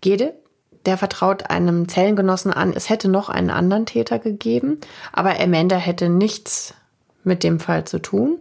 [0.00, 0.34] Gede,
[0.86, 4.78] der vertraut einem Zellengenossen an, es hätte noch einen anderen Täter gegeben,
[5.12, 6.74] aber Amanda hätte nichts
[7.24, 8.38] mit dem Fall zu tun.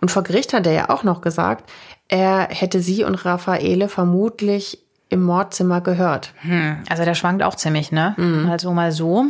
[0.00, 1.70] Und vor Gericht hat er ja auch noch gesagt,
[2.08, 4.78] er hätte sie und Raffaele vermutlich
[5.08, 6.32] im Mordzimmer gehört.
[6.40, 8.14] Hm, also der schwankt auch ziemlich, ne?
[8.16, 8.48] Mhm.
[8.50, 9.26] Also mal so.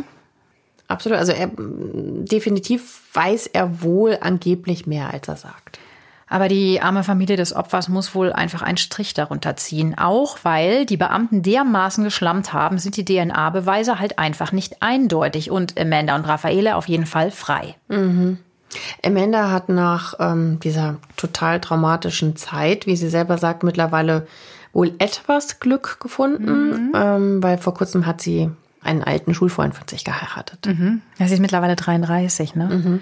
[0.87, 1.17] Absolut.
[1.17, 5.79] Also er definitiv weiß er wohl angeblich mehr, als er sagt.
[6.33, 9.95] Aber die arme Familie des Opfers muss wohl einfach einen Strich darunter ziehen.
[9.95, 15.51] Auch weil die Beamten dermaßen geschlammt haben, sind die DNA-Beweise halt einfach nicht eindeutig.
[15.51, 17.75] Und Amanda und Raffaele auf jeden Fall frei.
[17.87, 18.39] Mhm.
[19.05, 24.25] Amanda hat nach ähm, dieser total traumatischen Zeit, wie sie selber sagt, mittlerweile
[24.73, 26.91] wohl etwas Glück gefunden, mhm.
[26.95, 28.49] ähm, weil vor kurzem hat sie
[28.81, 30.65] einen alten Schulfreund von sich geheiratet.
[30.65, 31.03] Mhm.
[31.19, 32.69] Ja, sie ist mittlerweile 33, ne?
[32.69, 32.99] Mhm.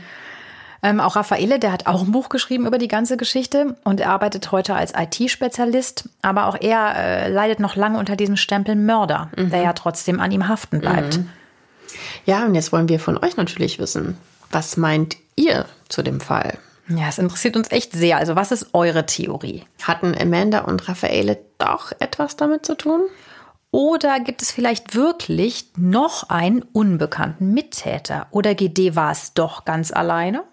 [0.84, 4.10] Ähm, auch Raffaele, der hat auch ein Buch geschrieben über die ganze Geschichte und er
[4.10, 6.10] arbeitet heute als IT-Spezialist.
[6.22, 9.52] Aber auch er äh, leidet noch lange unter diesem Stempel Mörder, mhm.
[9.52, 11.18] der ja trotzdem an ihm haften bleibt.
[11.18, 11.30] Mhm.
[12.26, 14.18] Ja, und jetzt wollen wir von euch natürlich wissen,
[14.50, 16.58] was meint ihr zu dem Fall?
[16.88, 18.18] Ja, es interessiert uns echt sehr.
[18.18, 19.64] Also, was ist eure Theorie?
[19.84, 23.02] Hatten Amanda und Raffaele doch etwas damit zu tun?
[23.72, 28.28] Oder gibt es vielleicht wirklich noch einen unbekannten Mittäter?
[28.32, 30.44] Oder GD war es doch ganz alleine?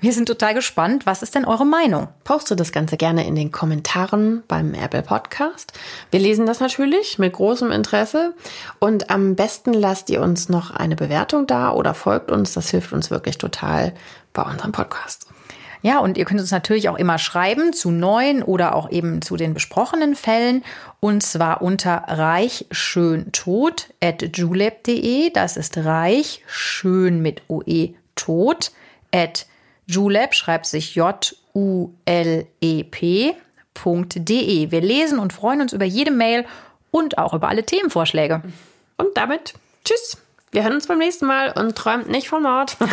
[0.00, 1.06] Wir sind total gespannt.
[1.06, 2.08] Was ist denn eure Meinung?
[2.24, 5.72] Postet das Ganze gerne in den Kommentaren beim Apple Podcast.
[6.10, 8.34] Wir lesen das natürlich mit großem Interesse.
[8.78, 12.52] Und am besten lasst ihr uns noch eine Bewertung da oder folgt uns.
[12.52, 13.92] Das hilft uns wirklich total
[14.32, 15.26] bei unserem Podcast.
[15.82, 19.36] Ja, und ihr könnt uns natürlich auch immer schreiben zu neuen oder auch eben zu
[19.36, 20.64] den besprochenen Fällen.
[21.00, 25.30] Und zwar unter reichschöntot at julep.de.
[25.30, 28.70] Das ist reich schön mit OE tot
[29.12, 29.46] at
[29.94, 31.30] julep schreibt sich J-U-L-E-P.de.
[34.70, 36.44] Wir lesen und freuen uns über jede Mail
[36.90, 38.42] und auch über alle Themenvorschläge.
[38.96, 40.18] Und damit tschüss.
[40.50, 42.76] Wir hören uns beim nächsten Mal und träumt nicht vom Mord.